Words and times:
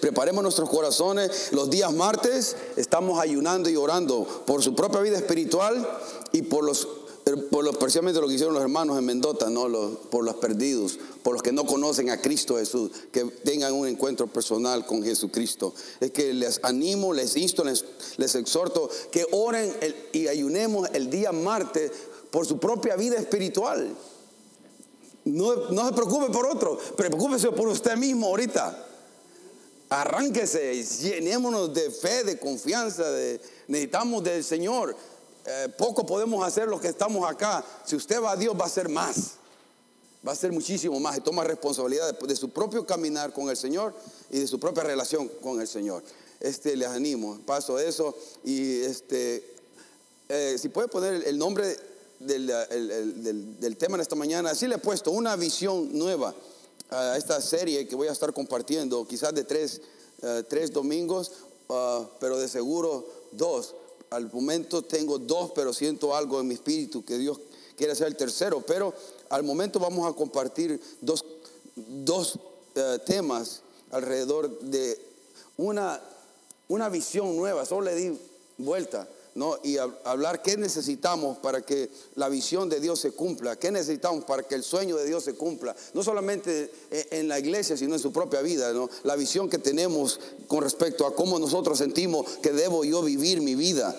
preparemos 0.00 0.42
nuestros 0.42 0.68
corazones. 0.68 1.52
Los 1.52 1.70
días 1.70 1.92
martes 1.92 2.56
estamos 2.76 3.20
ayunando 3.20 3.68
y 3.70 3.76
orando 3.76 4.24
por 4.46 4.62
su 4.62 4.74
propia 4.74 5.00
vida 5.00 5.16
espiritual 5.16 5.86
y 6.32 6.42
por 6.42 6.64
los 6.64 6.86
por 7.50 7.64
los, 7.64 7.76
precisamente 7.76 8.20
lo 8.20 8.28
que 8.28 8.34
hicieron 8.34 8.54
los 8.54 8.62
hermanos 8.62 8.98
en 8.98 9.04
Mendota, 9.06 9.48
¿no? 9.48 9.66
por 10.10 10.24
los 10.24 10.34
perdidos, 10.36 10.98
por 11.22 11.32
los 11.32 11.42
que 11.42 11.52
no 11.52 11.64
conocen 11.64 12.10
a 12.10 12.20
Cristo 12.20 12.56
Jesús, 12.56 12.90
que 13.10 13.24
tengan 13.24 13.72
un 13.72 13.88
encuentro 13.88 14.26
personal 14.26 14.84
con 14.84 15.02
Jesucristo. 15.02 15.72
Es 16.00 16.10
que 16.10 16.34
les 16.34 16.60
animo, 16.62 17.14
les 17.14 17.36
insto, 17.36 17.64
les, 17.64 18.34
exhorto 18.34 18.90
que 19.10 19.26
oren 19.32 19.74
y 20.12 20.28
ayunemos 20.28 20.88
el 20.92 21.08
día 21.08 21.32
martes 21.32 21.92
por 22.30 22.46
su 22.46 22.58
propia 22.58 22.96
vida 22.96 23.16
espiritual. 23.16 23.96
No, 25.24 25.70
no 25.70 25.88
se 25.88 25.94
preocupe 25.94 26.30
por 26.30 26.46
otro, 26.46 26.78
preocúpese 26.96 27.50
por 27.52 27.68
usted 27.68 27.96
mismo 27.96 28.26
ahorita. 28.26 28.88
Arránquese, 29.88 30.82
llenémonos 30.82 31.72
de 31.74 31.90
fe, 31.90 32.24
de 32.24 32.38
confianza, 32.38 33.10
de, 33.10 33.40
necesitamos 33.68 34.24
del 34.24 34.42
Señor. 34.42 34.96
Eh, 35.46 35.68
poco 35.76 36.06
podemos 36.06 36.44
hacer 36.46 36.68
los 36.68 36.80
que 36.80 36.88
estamos 36.88 37.28
acá. 37.30 37.64
Si 37.84 37.94
usted 37.94 38.20
va 38.20 38.32
a 38.32 38.36
Dios, 38.36 38.58
va 38.58 38.64
a 38.64 38.70
ser 38.70 38.88
más. 38.88 39.32
Va 40.26 40.32
a 40.32 40.36
ser 40.36 40.52
muchísimo 40.52 40.98
más 41.00 41.18
y 41.18 41.20
toma 41.20 41.44
responsabilidad 41.44 42.18
de, 42.18 42.36
su 42.36 42.48
propio 42.48 42.86
caminar 42.86 43.32
con 43.34 43.50
el 43.50 43.56
Señor 43.58 43.94
y 44.30 44.40
de 44.40 44.46
su 44.46 44.58
propia 44.58 44.82
relación 44.82 45.28
con 45.42 45.60
el 45.60 45.68
Señor. 45.68 46.02
Este, 46.40 46.76
les 46.76 46.88
animo, 46.88 47.38
paso 47.44 47.78
eso 47.78 48.16
y 48.42 48.80
este, 48.80 49.54
eh, 50.28 50.56
si 50.58 50.70
puede 50.70 50.88
poner 50.88 51.26
el 51.26 51.38
nombre 51.38 51.76
del, 52.20 53.76
tema 53.78 53.96
en 53.96 54.00
esta 54.00 54.16
mañana, 54.16 54.50
así 54.50 54.66
le 54.66 54.76
he 54.76 54.78
puesto 54.78 55.10
una 55.10 55.36
visión 55.36 55.96
nueva 55.96 56.34
a 56.94 57.16
esta 57.16 57.40
serie 57.40 57.86
que 57.86 57.96
voy 57.96 58.08
a 58.08 58.12
estar 58.12 58.32
compartiendo, 58.32 59.06
quizás 59.06 59.34
de 59.34 59.44
tres, 59.44 59.80
eh, 60.22 60.68
domingos, 60.72 61.32
ah, 61.68 62.08
pero 62.20 62.38
de 62.38 62.48
seguro 62.48 63.06
dos 63.32 63.74
al 64.14 64.32
momento 64.32 64.82
tengo 64.82 65.18
dos, 65.18 65.50
pero 65.54 65.72
siento 65.72 66.14
algo 66.14 66.40
en 66.40 66.46
mi 66.46 66.54
espíritu 66.54 67.04
que 67.04 67.18
Dios 67.18 67.40
quiere 67.76 67.92
hacer 67.92 68.06
el 68.06 68.16
tercero. 68.16 68.60
Pero 68.60 68.94
al 69.28 69.42
momento 69.42 69.80
vamos 69.80 70.08
a 70.08 70.14
compartir 70.14 70.80
dos, 71.00 72.38
eh, 72.76 72.98
temas 73.04 73.62
alrededor 73.90 74.60
de 74.60 74.98
una, 75.56 76.00
una 76.68 76.88
visión 76.88 77.36
nueva. 77.36 77.66
Solo 77.66 77.86
le 77.86 77.94
di 77.96 78.18
vuelta. 78.58 79.08
¿No? 79.34 79.58
y 79.62 79.76
hablar 79.78 80.42
qué 80.42 80.56
necesitamos 80.56 81.38
para 81.38 81.62
que 81.62 81.90
la 82.14 82.28
visión 82.28 82.68
de 82.68 82.80
Dios 82.80 83.00
se 83.00 83.12
cumpla, 83.12 83.56
qué 83.56 83.70
necesitamos 83.70 84.24
para 84.24 84.42
que 84.42 84.54
el 84.54 84.62
sueño 84.62 84.96
de 84.96 85.06
Dios 85.06 85.24
se 85.24 85.34
cumpla, 85.34 85.74
no 85.92 86.02
solamente 86.02 86.70
en 86.90 87.28
la 87.28 87.38
iglesia, 87.38 87.76
sino 87.76 87.94
en 87.94 88.00
su 88.00 88.12
propia 88.12 88.42
vida, 88.42 88.72
la 89.02 89.16
visión 89.16 89.48
que 89.48 89.58
tenemos 89.58 90.20
con 90.46 90.62
respecto 90.62 91.06
a 91.06 91.14
cómo 91.14 91.38
nosotros 91.38 91.78
sentimos 91.78 92.26
que 92.42 92.52
debo 92.52 92.84
yo 92.84 93.02
vivir 93.02 93.40
mi 93.40 93.54
vida 93.54 93.96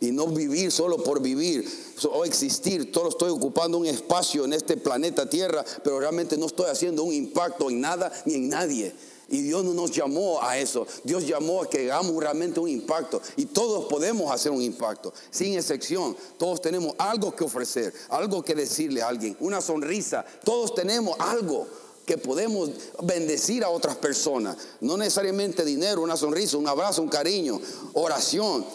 y 0.00 0.10
no 0.10 0.26
vivir 0.26 0.72
solo 0.72 1.02
por 1.02 1.22
vivir 1.22 1.64
o 2.10 2.24
existir, 2.24 2.90
solo 2.92 3.10
estoy 3.10 3.30
ocupando 3.30 3.78
un 3.78 3.86
espacio 3.86 4.44
en 4.44 4.52
este 4.52 4.76
planeta 4.76 5.30
Tierra, 5.30 5.64
pero 5.84 6.00
realmente 6.00 6.36
no 6.36 6.46
estoy 6.46 6.68
haciendo 6.70 7.04
un 7.04 7.14
impacto 7.14 7.70
en 7.70 7.80
nada 7.80 8.12
ni 8.24 8.34
en 8.34 8.48
nadie. 8.48 8.92
Y 9.32 9.40
Dios 9.40 9.64
no 9.64 9.72
nos 9.72 9.90
llamó 9.90 10.42
a 10.42 10.58
eso. 10.58 10.86
Dios 11.04 11.26
llamó 11.26 11.62
a 11.62 11.70
que 11.70 11.90
hagamos 11.90 12.14
realmente 12.22 12.60
un 12.60 12.68
impacto. 12.68 13.22
Y 13.36 13.46
todos 13.46 13.86
podemos 13.86 14.30
hacer 14.30 14.52
un 14.52 14.60
impacto, 14.60 15.10
sin 15.30 15.54
excepción. 15.54 16.14
Todos 16.36 16.60
tenemos 16.60 16.94
algo 16.98 17.34
que 17.34 17.42
ofrecer, 17.42 17.94
algo 18.10 18.42
que 18.42 18.54
decirle 18.54 19.00
a 19.00 19.08
alguien, 19.08 19.34
una 19.40 19.62
sonrisa. 19.62 20.22
Todos 20.44 20.74
tenemos 20.74 21.18
algo 21.18 21.66
que 22.04 22.18
podemos 22.18 22.68
bendecir 23.04 23.64
a 23.64 23.70
otras 23.70 23.96
personas. 23.96 24.58
No 24.82 24.98
necesariamente 24.98 25.64
dinero, 25.64 26.02
una 26.02 26.18
sonrisa, 26.18 26.58
un 26.58 26.68
abrazo, 26.68 27.00
un 27.00 27.08
cariño, 27.08 27.58
oración, 27.94 28.66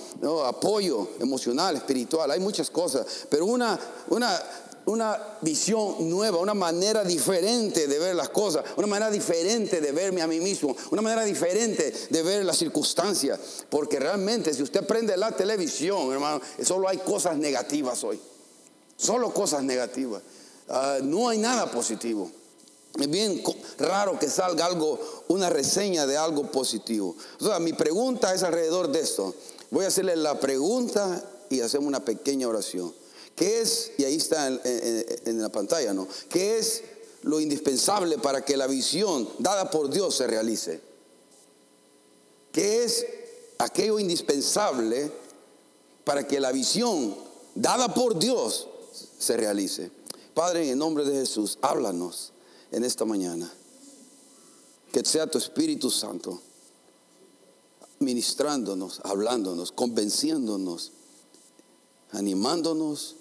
apoyo 0.44 1.08
emocional, 1.20 1.76
espiritual. 1.76 2.32
Hay 2.32 2.40
muchas 2.40 2.72
cosas. 2.72 3.06
Pero 3.30 3.46
una, 3.46 3.80
una 4.10 4.42
una 4.88 5.38
visión 5.42 6.10
nueva, 6.10 6.38
una 6.38 6.54
manera 6.54 7.04
diferente 7.04 7.88
de 7.88 8.00
ver 8.00 8.16
las 8.16 8.30
cosas, 8.30 8.64
una 8.78 8.88
manera 8.88 9.12
diferente 9.12 9.82
de 9.82 9.92
verme 9.92 10.22
a 10.22 10.28
mí 10.28 10.40
mismo, 10.40 10.76
una 10.92 11.02
manera 11.02 11.26
diferente 11.26 11.94
de 12.10 12.24
ver 12.24 12.46
las 12.46 12.58
circunstancias. 12.58 13.38
Porque 13.70 14.00
realmente 14.00 14.54
si 14.54 14.64
usted 14.64 14.88
prende 14.88 15.16
la 15.18 15.34
televisión, 15.34 16.12
hermano, 16.12 16.42
solo 16.64 16.88
hay 16.88 17.00
cosas 17.00 17.38
negativas 17.38 18.02
hoy. 18.06 18.20
Solo 18.96 19.34
cosas 19.34 19.62
negativas. 19.62 20.22
Ah, 20.70 21.00
no 21.04 21.28
hay 21.28 21.38
nada 21.38 21.70
positivo. 21.70 22.32
Es 22.98 23.10
bien 23.10 23.44
raro 23.78 24.18
que 24.18 24.30
salga 24.30 24.66
algo, 24.66 25.00
una 25.28 25.50
reseña 25.50 26.08
de 26.08 26.16
algo 26.16 26.50
positivo. 26.50 27.16
O 27.42 27.60
mi 27.60 27.74
pregunta 27.74 28.34
es 28.34 28.42
alrededor 28.42 28.90
de 28.90 29.02
esto. 29.02 29.36
Voy 29.70 29.84
a 29.84 29.90
hacerle 29.90 30.16
la 30.16 30.40
pregunta 30.40 31.24
y 31.50 31.60
hacemos 31.60 31.88
una 31.88 32.06
pequeña 32.06 32.48
oración. 32.48 32.94
¿Qué 33.38 33.62
es, 33.62 33.92
y 34.00 34.04
ahí 34.04 34.16
está 34.16 34.48
en, 34.48 35.40
la 35.40 35.50
pantalla, 35.50 35.94
¿no? 35.94 36.08
¿Qué 36.28 36.58
es 36.58 36.82
lo 37.22 37.40
indispensable 37.40 38.18
para 38.18 38.44
que 38.44 38.58
la 38.58 38.66
visión 38.66 39.30
dada 39.38 39.70
por 39.70 39.92
Dios 39.92 40.16
se 40.16 40.26
realice? 40.26 40.82
¿Qué 42.52 42.84
es 42.84 43.06
aquello 43.60 44.00
indispensable 44.00 45.12
para 46.04 46.28
que 46.28 46.40
la 46.40 46.52
visión 46.52 47.16
dada 47.54 47.94
por 47.94 48.18
Dios 48.18 48.70
se 49.20 49.38
realice? 49.38 49.92
Padre, 50.34 50.64
en 50.64 50.70
el 50.70 50.78
nombre 50.80 51.06
de 51.06 51.20
Jesús, 51.20 51.60
háblanos 51.62 52.32
en 52.72 52.84
esta 52.84 53.06
mañana. 53.06 53.54
Que 54.92 55.06
sea 55.06 55.28
tu 55.28 55.38
Espíritu 55.38 55.92
Santo 55.92 56.42
ministrándonos, 58.00 59.00
hablándonos, 59.04 59.72
convenciéndonos, 59.72 60.92
animándonos 62.10 63.18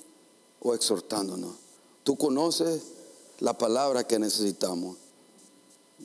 exhortándonos. 0.75 1.57
Tú 2.03 2.17
conoces 2.17 2.83
la 3.41 3.59
palabra 3.59 4.07
que 4.07 4.19
necesitamos. 4.19 4.97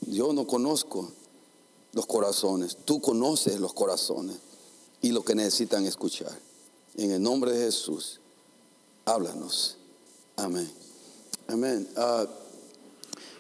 Yo 0.08 0.34
no 0.34 0.48
conozco 0.48 1.12
los 1.94 2.06
corazones. 2.06 2.78
Tú 2.86 3.02
conoces 3.02 3.60
los 3.60 3.74
corazones 3.74 4.38
y 5.02 5.12
lo 5.12 5.24
que 5.24 5.36
necesitan 5.36 5.86
escuchar. 5.86 6.38
En 6.96 7.12
el 7.12 7.22
nombre 7.22 7.52
de 7.52 7.66
Jesús, 7.66 8.20
háblanos. 9.06 9.78
Amén. 10.36 10.70
Amén. 11.48 11.88
Ah, 11.96 12.26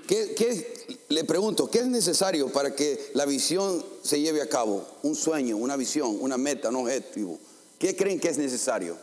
¿qué, 0.08 0.96
le 1.10 1.24
pregunto, 1.24 1.70
¿qué 1.70 1.80
es 1.80 1.88
necesario 1.88 2.52
para 2.52 2.76
que 2.76 3.12
la 3.14 3.26
visión 3.26 3.84
se 4.04 4.20
lleve 4.20 4.42
a 4.42 4.50
cabo? 4.50 4.86
Un 5.04 5.16
sueño, 5.16 5.58
una 5.58 5.76
visión, 5.78 6.18
una 6.20 6.38
meta, 6.38 6.70
un 6.70 6.78
objetivo. 6.78 7.40
¿Qué 7.80 7.96
creen 7.96 8.20
que 8.20 8.30
es 8.30 8.38
necesario? 8.38 8.98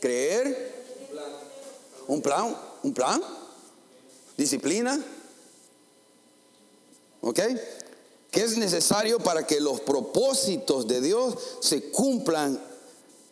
Creer, 0.00 0.80
un 2.08 2.20
plan, 2.20 2.56
un 2.82 2.92
plan, 2.92 3.22
disciplina, 4.36 4.98
¿ok? 7.20 7.40
¿Qué 8.30 8.42
es 8.42 8.56
necesario 8.56 9.18
para 9.18 9.46
que 9.46 9.60
los 9.60 9.80
propósitos 9.80 10.86
de 10.86 11.00
Dios 11.00 11.36
se 11.60 11.90
cumplan 11.90 12.60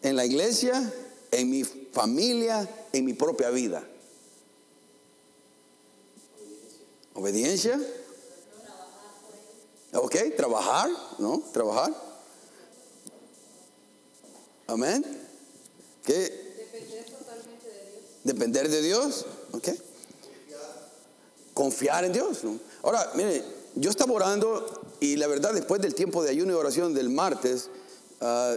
en 0.02 0.16
la 0.16 0.24
iglesia, 0.24 0.92
en 1.30 1.50
mi 1.50 1.64
familia, 1.64 2.68
en 2.92 3.04
mi 3.04 3.14
propia 3.14 3.50
vida? 3.50 3.82
Obediencia. 7.14 7.80
Ok, 9.92 10.16
trabajar, 10.36 10.90
¿no? 11.18 11.42
Trabajar. 11.52 11.92
Amén. 14.66 15.04
¿Qué? 16.04 16.47
Depender 18.28 18.68
de 18.68 18.82
Dios. 18.82 19.24
¿Ok? 19.52 19.68
Confiar 21.54 22.04
en 22.04 22.12
Dios. 22.12 22.38
Ahora, 22.82 23.10
mire, 23.14 23.42
yo 23.74 23.90
estaba 23.90 24.12
orando 24.12 24.82
y 25.00 25.16
la 25.16 25.26
verdad 25.26 25.54
después 25.54 25.80
del 25.80 25.94
tiempo 25.94 26.22
de 26.22 26.30
ayuno 26.30 26.52
y 26.52 26.56
oración 26.56 26.92
del 26.92 27.08
martes, 27.08 27.70
ah, 28.20 28.54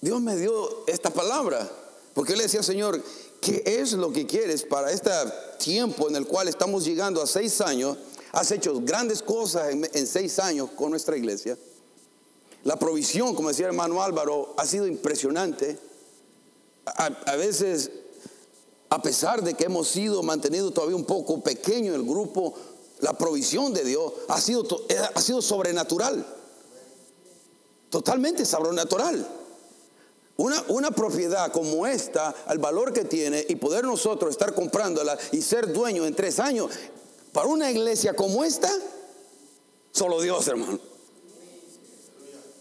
Dios 0.00 0.20
me 0.20 0.36
dio 0.36 0.86
esta 0.86 1.10
palabra. 1.10 1.70
Porque 2.14 2.32
yo 2.32 2.38
le 2.38 2.44
decía, 2.44 2.62
Señor, 2.62 3.02
¿qué 3.40 3.62
es 3.64 3.92
lo 3.92 4.12
que 4.12 4.26
quieres 4.26 4.64
para 4.64 4.90
este 4.90 5.10
tiempo 5.58 6.08
en 6.08 6.16
el 6.16 6.26
cual 6.26 6.48
estamos 6.48 6.84
llegando 6.84 7.22
a 7.22 7.26
seis 7.26 7.60
años? 7.60 7.98
Has 8.32 8.50
hecho 8.50 8.80
grandes 8.80 9.22
cosas 9.22 9.70
en, 9.70 9.88
en 9.92 10.06
seis 10.06 10.38
años 10.38 10.70
con 10.70 10.90
nuestra 10.90 11.16
iglesia. 11.16 11.58
La 12.64 12.78
provisión, 12.78 13.34
como 13.34 13.48
decía 13.48 13.66
el 13.66 13.72
hermano 13.72 14.02
Álvaro, 14.02 14.54
ha 14.56 14.66
sido 14.66 14.86
impresionante 14.86 15.78
a, 16.96 17.36
veces, 17.36 17.90
a 18.88 19.02
pesar 19.02 19.42
de 19.42 19.54
que 19.54 19.64
hemos 19.64 19.88
sido 19.88 20.22
mantenido 20.22 20.70
todavía 20.70 20.96
un 20.96 21.04
poco 21.04 21.42
pequeño 21.42 21.94
el 21.94 22.02
grupo, 22.02 22.54
la 23.00 23.12
provisión 23.14 23.72
de 23.72 23.84
Dios 23.84 24.12
ha 24.28 24.40
sido, 24.40 24.64
eh, 24.88 24.98
ha 25.14 25.20
sido 25.20 25.42
sobrenatural. 25.42 26.26
Totalmente 27.88 28.44
sobrenatural. 28.44 29.26
Una, 30.36 30.62
una, 30.68 30.90
propiedad 30.90 31.52
como 31.52 31.86
esta, 31.86 32.34
al 32.46 32.58
valor 32.58 32.92
que 32.92 33.04
tiene 33.04 33.44
y 33.48 33.56
poder 33.56 33.84
nosotros 33.84 34.30
estar 34.30 34.54
comprándola 34.54 35.18
y 35.32 35.42
ser 35.42 35.72
dueño 35.72 36.06
en 36.06 36.14
tres 36.14 36.38
años, 36.38 36.70
Para 37.32 37.46
una 37.46 37.70
iglesia 37.70 38.14
como 38.14 38.42
esta, 38.42 38.70
solo 39.92 40.20
Dios, 40.20 40.48
hermano. 40.48 40.80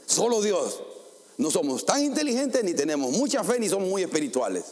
Solo 0.05 0.41
Dios. 0.41 0.81
No 1.39 1.49
somos 1.49 1.85
tan 1.85 2.03
inteligentes, 2.03 2.61
ni 2.65 2.73
tenemos 2.73 3.13
mucha 3.13 3.45
fe, 3.45 3.57
ni 3.59 3.69
somos 3.69 3.87
muy 3.87 4.03
espirituales. 4.03 4.65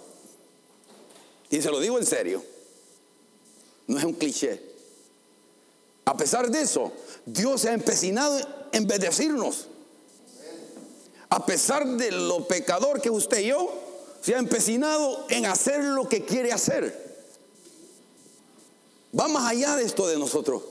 Y 1.49 1.61
se 1.61 1.71
lo 1.71 1.79
digo 1.79 1.97
en 1.97 2.05
serio. 2.05 2.43
No 3.87 3.97
es 3.97 4.03
un 4.03 4.11
cliché. 4.11 4.61
A 6.03 6.17
pesar 6.17 6.51
de 6.51 6.59
eso, 6.59 6.91
Dios 7.25 7.61
se 7.61 7.69
ha 7.69 7.73
empecinado 7.73 8.37
en 8.73 8.85
bendecirnos. 8.85 9.67
A 11.29 11.45
pesar 11.45 11.87
de 11.87 12.11
lo 12.11 12.45
pecador 12.49 12.99
que 12.99 13.11
usted 13.11 13.39
y 13.39 13.47
yo, 13.47 13.73
se 14.21 14.35
ha 14.35 14.37
empecinado 14.37 15.25
en 15.29 15.45
hacer 15.45 15.81
lo 15.81 16.09
que 16.09 16.25
quiere 16.25 16.51
hacer. 16.51 17.23
Va 19.17 19.29
más 19.29 19.49
allá 19.49 19.77
de 19.77 19.85
esto 19.85 20.05
de 20.05 20.19
nosotros. 20.19 20.63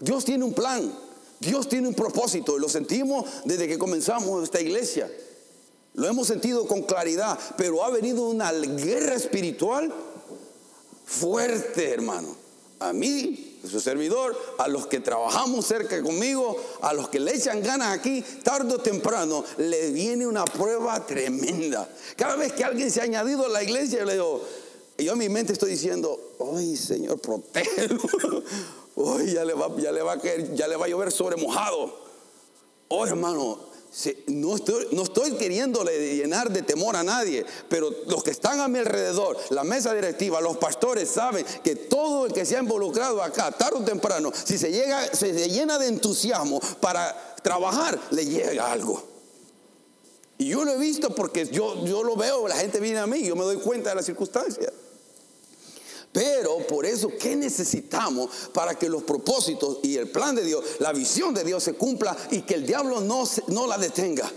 Dios 0.00 0.24
tiene 0.24 0.44
un 0.44 0.54
plan, 0.54 0.90
Dios 1.38 1.68
tiene 1.68 1.86
un 1.86 1.94
propósito 1.94 2.56
y 2.56 2.60
lo 2.60 2.70
sentimos 2.70 3.26
desde 3.44 3.68
que 3.68 3.76
comenzamos 3.76 4.42
esta 4.42 4.58
iglesia. 4.58 5.10
Lo 5.94 6.08
hemos 6.08 6.26
sentido 6.26 6.66
con 6.66 6.82
claridad, 6.82 7.38
pero 7.56 7.84
ha 7.84 7.90
venido 7.90 8.28
una 8.28 8.52
guerra 8.52 9.14
espiritual 9.14 9.92
fuerte, 11.04 11.90
hermano. 11.90 12.36
A 12.80 12.92
mí, 12.92 13.60
su 13.68 13.80
servidor, 13.80 14.36
a 14.58 14.66
los 14.66 14.88
que 14.88 14.98
trabajamos 14.98 15.64
cerca 15.64 16.02
conmigo, 16.02 16.56
a 16.82 16.92
los 16.92 17.08
que 17.08 17.20
le 17.20 17.34
echan 17.34 17.62
ganas 17.62 17.96
aquí, 17.96 18.22
tarde 18.42 18.74
o 18.74 18.78
temprano, 18.78 19.44
le 19.56 19.92
viene 19.92 20.26
una 20.26 20.44
prueba 20.44 21.06
tremenda. 21.06 21.88
Cada 22.16 22.36
vez 22.36 22.52
que 22.52 22.64
alguien 22.64 22.90
se 22.90 23.00
ha 23.00 23.04
añadido 23.04 23.46
a 23.46 23.48
la 23.48 23.62
iglesia, 23.62 24.00
yo 24.00 24.04
le 24.04 24.12
digo, 24.14 24.42
yo 24.98 25.12
en 25.12 25.18
mi 25.18 25.28
mente 25.28 25.52
estoy 25.52 25.70
diciendo, 25.70 26.18
ay 26.56 26.76
Señor, 26.76 27.20
protégelo. 27.20 28.00
Hoy 28.96 29.32
ya 29.32 29.44
le 29.44 29.54
va, 29.54 29.66
a 29.66 29.76
ya 30.54 30.68
le 30.68 30.76
va 30.76 30.86
a 30.86 30.88
llover 30.88 31.10
sobre 31.10 31.36
mojado. 31.36 32.02
Oh, 32.88 33.06
hermano, 33.06 33.58
no 34.26 34.56
estoy, 34.56 34.88
no 34.92 35.02
estoy 35.02 35.32
queriéndole 35.32 36.16
llenar 36.16 36.50
de 36.50 36.62
temor 36.62 36.96
a 36.96 37.02
nadie, 37.02 37.46
pero 37.68 37.90
los 38.08 38.24
que 38.24 38.30
están 38.30 38.60
a 38.60 38.68
mi 38.68 38.78
alrededor, 38.80 39.36
la 39.50 39.64
mesa 39.64 39.94
directiva, 39.94 40.40
los 40.40 40.56
pastores 40.56 41.08
saben 41.08 41.44
que 41.62 41.76
todo 41.76 42.26
el 42.26 42.32
que 42.32 42.44
se 42.44 42.56
ha 42.56 42.60
involucrado 42.60 43.22
acá, 43.22 43.52
tarde 43.52 43.78
o 43.78 43.84
temprano, 43.84 44.32
si 44.32 44.58
se, 44.58 44.72
llega, 44.72 45.14
se 45.14 45.32
llena 45.48 45.78
de 45.78 45.88
entusiasmo 45.88 46.60
para 46.80 47.36
trabajar, 47.42 47.98
le 48.10 48.26
llega 48.26 48.72
algo. 48.72 49.02
Y 50.38 50.48
yo 50.48 50.64
lo 50.64 50.72
he 50.72 50.78
visto 50.78 51.14
porque 51.14 51.46
yo, 51.46 51.84
yo 51.84 52.02
lo 52.02 52.16
veo, 52.16 52.48
la 52.48 52.56
gente 52.56 52.80
viene 52.80 52.98
a 52.98 53.06
mí, 53.06 53.22
yo 53.24 53.36
me 53.36 53.44
doy 53.44 53.58
cuenta 53.58 53.90
de 53.90 53.96
las 53.96 54.06
circunstancias. 54.06 54.72
Pero 56.14 56.58
por 56.68 56.86
eso, 56.86 57.10
¿qué 57.18 57.34
necesitamos 57.34 58.30
para 58.52 58.76
que 58.76 58.88
los 58.88 59.02
propósitos 59.02 59.80
y 59.82 59.96
el 59.96 60.08
plan 60.08 60.36
de 60.36 60.44
Dios, 60.44 60.64
la 60.78 60.92
visión 60.92 61.34
de 61.34 61.42
Dios 61.42 61.64
se 61.64 61.74
cumpla 61.74 62.16
y 62.30 62.42
que 62.42 62.54
el 62.54 62.64
diablo 62.64 63.00
no, 63.00 63.24
no 63.48 63.66
la 63.66 63.78
detenga? 63.78 64.30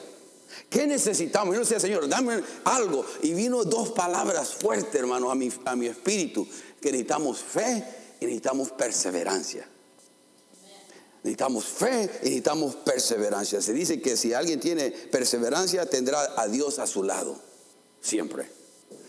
¿Qué 0.72 0.88
necesitamos? 0.88 1.54
Yo 1.54 1.60
decía, 1.62 1.80
Señor, 1.80 2.10
dame 2.10 2.42
algo. 2.64 3.06
Y 3.22 3.36
vino 3.36 3.64
dos 3.64 3.92
palabras 3.92 4.56
fuertes, 4.56 4.96
hermano, 4.96 5.30
a 5.30 5.36
mi, 5.36 5.52
a 5.66 5.76
mi 5.76 5.86
espíritu, 5.86 6.48
que 6.82 6.92
necesitamos 6.92 7.38
fe 7.42 7.84
y 8.22 8.26
necesitamos 8.26 8.72
perseverancia. 8.72 9.70
Necesitamos 11.22 11.64
fe 11.64 12.10
y 12.24 12.26
necesitamos 12.26 12.76
perseverancia. 12.78 13.62
Se 13.62 13.74
dice 13.74 14.02
que 14.02 14.18
si 14.18 14.34
alguien 14.34 14.60
tiene 14.60 14.90
perseverancia, 14.90 15.88
tendrá 15.88 16.42
a 16.42 16.48
Dios 16.48 16.80
a 16.80 16.88
su 16.88 17.04
lado, 17.04 17.40
siempre. 18.02 18.57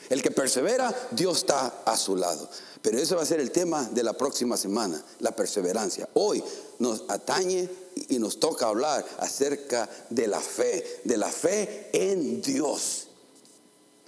El 0.08 0.22
que 0.22 0.30
persevera, 0.30 0.94
Dios 1.10 1.38
está 1.38 1.82
a 1.84 1.96
su 1.96 2.16
lado. 2.16 2.48
Pero 2.82 2.98
eso 2.98 3.16
va 3.16 3.22
a 3.22 3.26
ser 3.26 3.40
el 3.40 3.50
tema 3.50 3.88
de 3.92 4.02
la 4.02 4.12
próxima 4.12 4.56
semana, 4.56 5.02
la 5.20 5.32
perseverancia. 5.32 6.08
Hoy 6.14 6.42
nos 6.78 7.04
atañe 7.08 7.68
y 8.08 8.18
nos 8.18 8.38
toca 8.40 8.68
hablar 8.68 9.04
acerca 9.18 9.88
de 10.10 10.26
la 10.28 10.40
fe, 10.40 11.00
de 11.04 11.16
la 11.16 11.28
fe 11.28 11.90
en 11.92 12.40
Dios. 12.40 13.08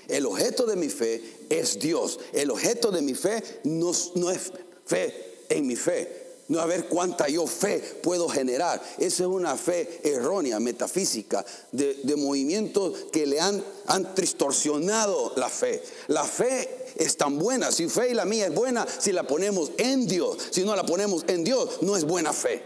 El 0.08 0.26
objeto 0.26 0.66
de 0.66 0.76
mi 0.76 0.88
fe 0.88 1.46
es 1.48 1.78
Dios. 1.78 2.18
El 2.32 2.50
objeto 2.50 2.90
de 2.90 3.02
mi 3.02 3.14
fe 3.14 3.60
no, 3.64 3.92
no 4.14 4.30
es 4.30 4.52
fe 4.84 5.30
en 5.48 5.66
mi 5.66 5.76
fe, 5.76 6.19
no 6.50 6.58
a 6.60 6.66
ver 6.66 6.86
cuánta 6.86 7.28
yo 7.28 7.46
fe 7.46 7.78
puedo 8.02 8.28
generar. 8.28 8.82
Esa 8.98 9.22
es 9.22 9.28
una 9.28 9.56
fe 9.56 10.00
errónea, 10.02 10.58
metafísica, 10.58 11.46
de, 11.70 12.16
movimientos 12.16 13.06
que 13.12 13.24
le 13.24 13.40
han, 13.40 13.64
han 13.86 14.12
distorsionado 14.16 15.32
la 15.36 15.48
fe. 15.48 15.80
La 16.08 16.24
fe 16.24 16.86
es 16.96 17.16
tan 17.16 17.38
buena, 17.38 17.70
si 17.70 17.88
fe 17.88 18.10
y 18.10 18.14
la 18.14 18.24
mía 18.24 18.48
es 18.48 18.54
buena, 18.54 18.84
si 18.98 19.12
la 19.12 19.22
ponemos 19.22 19.70
en 19.78 20.08
Dios. 20.08 20.38
Si 20.50 20.64
no 20.64 20.74
la 20.74 20.84
ponemos 20.84 21.24
en 21.28 21.44
Dios, 21.44 21.82
no 21.82 21.96
es 21.96 22.04
buena 22.04 22.32
fe. 22.32 22.64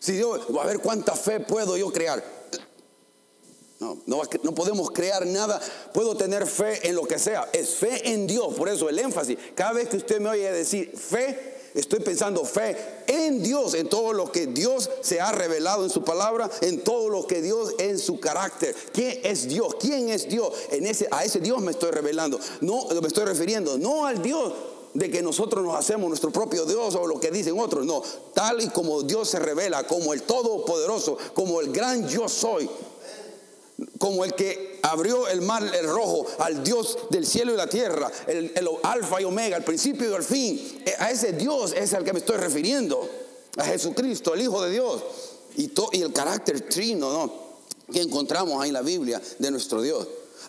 Si 0.00 0.14
Dios, 0.14 0.40
a 0.60 0.66
ver 0.66 0.80
cuánta 0.80 1.14
fe 1.14 1.38
puedo 1.38 1.76
yo 1.76 1.92
crear. 1.92 2.42
No, 3.78 3.98
no, 4.06 4.22
no, 4.42 4.54
podemos 4.54 4.90
crear 4.90 5.24
nada. 5.24 5.60
Puedo 5.94 6.16
tener 6.16 6.48
fe 6.48 6.88
en 6.88 6.96
lo 6.96 7.04
que 7.04 7.20
sea. 7.20 7.48
Es 7.52 7.76
fe 7.76 8.12
en 8.12 8.26
Dios. 8.26 8.54
Por 8.54 8.68
eso 8.68 8.88
el 8.88 8.98
énfasis. 8.98 9.38
Cada 9.54 9.72
vez 9.72 9.88
que 9.88 9.98
usted 9.98 10.20
me 10.20 10.30
oye 10.30 10.50
decir 10.52 10.92
fe, 10.96 11.51
Estoy 11.74 12.00
pensando 12.00 12.44
fe 12.44 12.76
en 13.06 13.42
Dios, 13.42 13.74
en 13.74 13.88
todo 13.88 14.12
lo 14.12 14.30
que 14.30 14.46
Dios 14.46 14.90
se 15.00 15.20
ha 15.20 15.32
revelado 15.32 15.84
en 15.84 15.90
su 15.90 16.04
palabra, 16.04 16.50
en 16.60 16.84
todo 16.84 17.08
lo 17.08 17.26
que 17.26 17.40
Dios 17.40 17.74
en 17.78 17.98
su 17.98 18.20
carácter. 18.20 18.74
¿Quién 18.92 19.20
es 19.24 19.48
Dios? 19.48 19.76
¿Quién 19.80 20.10
es 20.10 20.28
Dios? 20.28 20.52
En 20.70 20.86
ese, 20.86 21.08
a 21.10 21.24
ese 21.24 21.40
Dios 21.40 21.60
me 21.62 21.70
estoy 21.70 21.90
revelando. 21.90 22.38
No 22.60 22.88
me 23.00 23.08
estoy 23.08 23.24
refiriendo, 23.24 23.78
no 23.78 24.06
al 24.06 24.22
Dios 24.22 24.52
de 24.94 25.10
que 25.10 25.22
nosotros 25.22 25.64
nos 25.64 25.74
hacemos 25.74 26.08
nuestro 26.08 26.30
propio 26.30 26.66
Dios 26.66 26.94
o 26.94 27.06
lo 27.06 27.18
que 27.18 27.30
dicen 27.30 27.58
otros. 27.58 27.86
No, 27.86 28.02
tal 28.34 28.60
y 28.60 28.68
como 28.68 29.02
Dios 29.02 29.30
se 29.30 29.38
revela, 29.38 29.84
como 29.84 30.12
el 30.12 30.22
Todopoderoso, 30.22 31.16
como 31.34 31.60
el 31.60 31.72
gran 31.72 32.06
yo 32.08 32.28
soy 32.28 32.68
como 33.98 34.24
el 34.24 34.34
que 34.34 34.78
abrió 34.82 35.28
el 35.28 35.42
mar 35.42 35.62
el 35.62 35.86
rojo 35.86 36.26
al 36.38 36.62
Dios 36.64 36.98
del 37.10 37.26
cielo 37.26 37.52
y 37.52 37.56
la 37.56 37.68
tierra, 37.68 38.10
el, 38.26 38.52
alfa 38.82 39.20
y 39.20 39.24
omega, 39.24 39.56
el 39.56 39.64
principio 39.64 40.10
y 40.10 40.14
el 40.14 40.22
fin. 40.22 40.82
Eh, 40.84 40.94
a 40.98 41.10
ese 41.10 41.32
Dios 41.32 41.72
es 41.76 41.94
al 41.94 42.04
que 42.04 42.12
me 42.12 42.18
estoy 42.18 42.36
refiriendo, 42.36 43.08
a 43.56 43.64
Jesucristo, 43.64 44.34
el 44.34 44.42
Hijo 44.42 44.62
de 44.62 44.70
Dios, 44.70 45.02
y, 45.56 45.70
y 45.92 46.02
el 46.02 46.12
carácter 46.12 46.60
trino 46.62 47.12
¿no? 47.12 47.32
que 47.92 48.00
encontramos 48.00 48.60
ahí 48.62 48.68
en 48.68 48.74
la 48.74 48.82
Biblia 48.82 49.20
de 49.38 49.50
nuestro 49.50 49.82
Dios. 49.82 50.06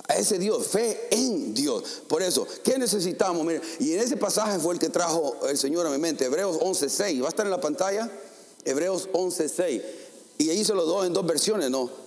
A 0.08 0.16
ese 0.16 0.40
Dios, 0.40 0.68
fe 0.68 1.08
en 1.12 1.54
Dios. 1.54 1.84
Por 2.08 2.24
eso, 2.24 2.48
¿qué 2.64 2.78
necesitamos? 2.78 3.46
y 3.80 3.94
en 3.94 4.00
ese 4.00 4.18
pasaje 4.18 4.60
fue 4.60 4.74
el 4.74 4.80
que 4.80 4.90
trajo 4.90 5.36
el 5.48 5.58
Señor 5.58 5.86
a 5.86 5.90
mi 5.92 5.98
mente, 5.98 6.26
Hebreos 6.26 6.58
11.6. 6.60 7.22
¿Va 7.22 7.28
a 7.28 7.30
estar 7.30 7.46
en 7.46 7.52
la 7.52 7.62
pantalla? 7.62 8.12
Hebreos 8.66 9.10
11.6. 9.14 9.82
Y 10.40 10.50
ahí 10.50 10.66
se 10.66 10.74
lo 10.74 10.86
doy 10.86 11.08
en 11.08 11.14
dos 11.14 11.26
versiones, 11.26 11.70
¿no? 11.70 12.03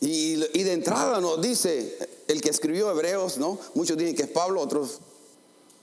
Y, 0.00 0.36
de 0.36 0.72
entrada 0.72 1.20
nos 1.20 1.42
dice 1.42 1.98
el 2.26 2.40
que 2.40 2.48
escribió 2.48 2.90
Hebreos, 2.90 3.36
¿no? 3.36 3.58
Muchos 3.74 3.98
dicen 3.98 4.16
que 4.16 4.22
es 4.22 4.30
Pablo, 4.30 4.62
otros 4.62 4.98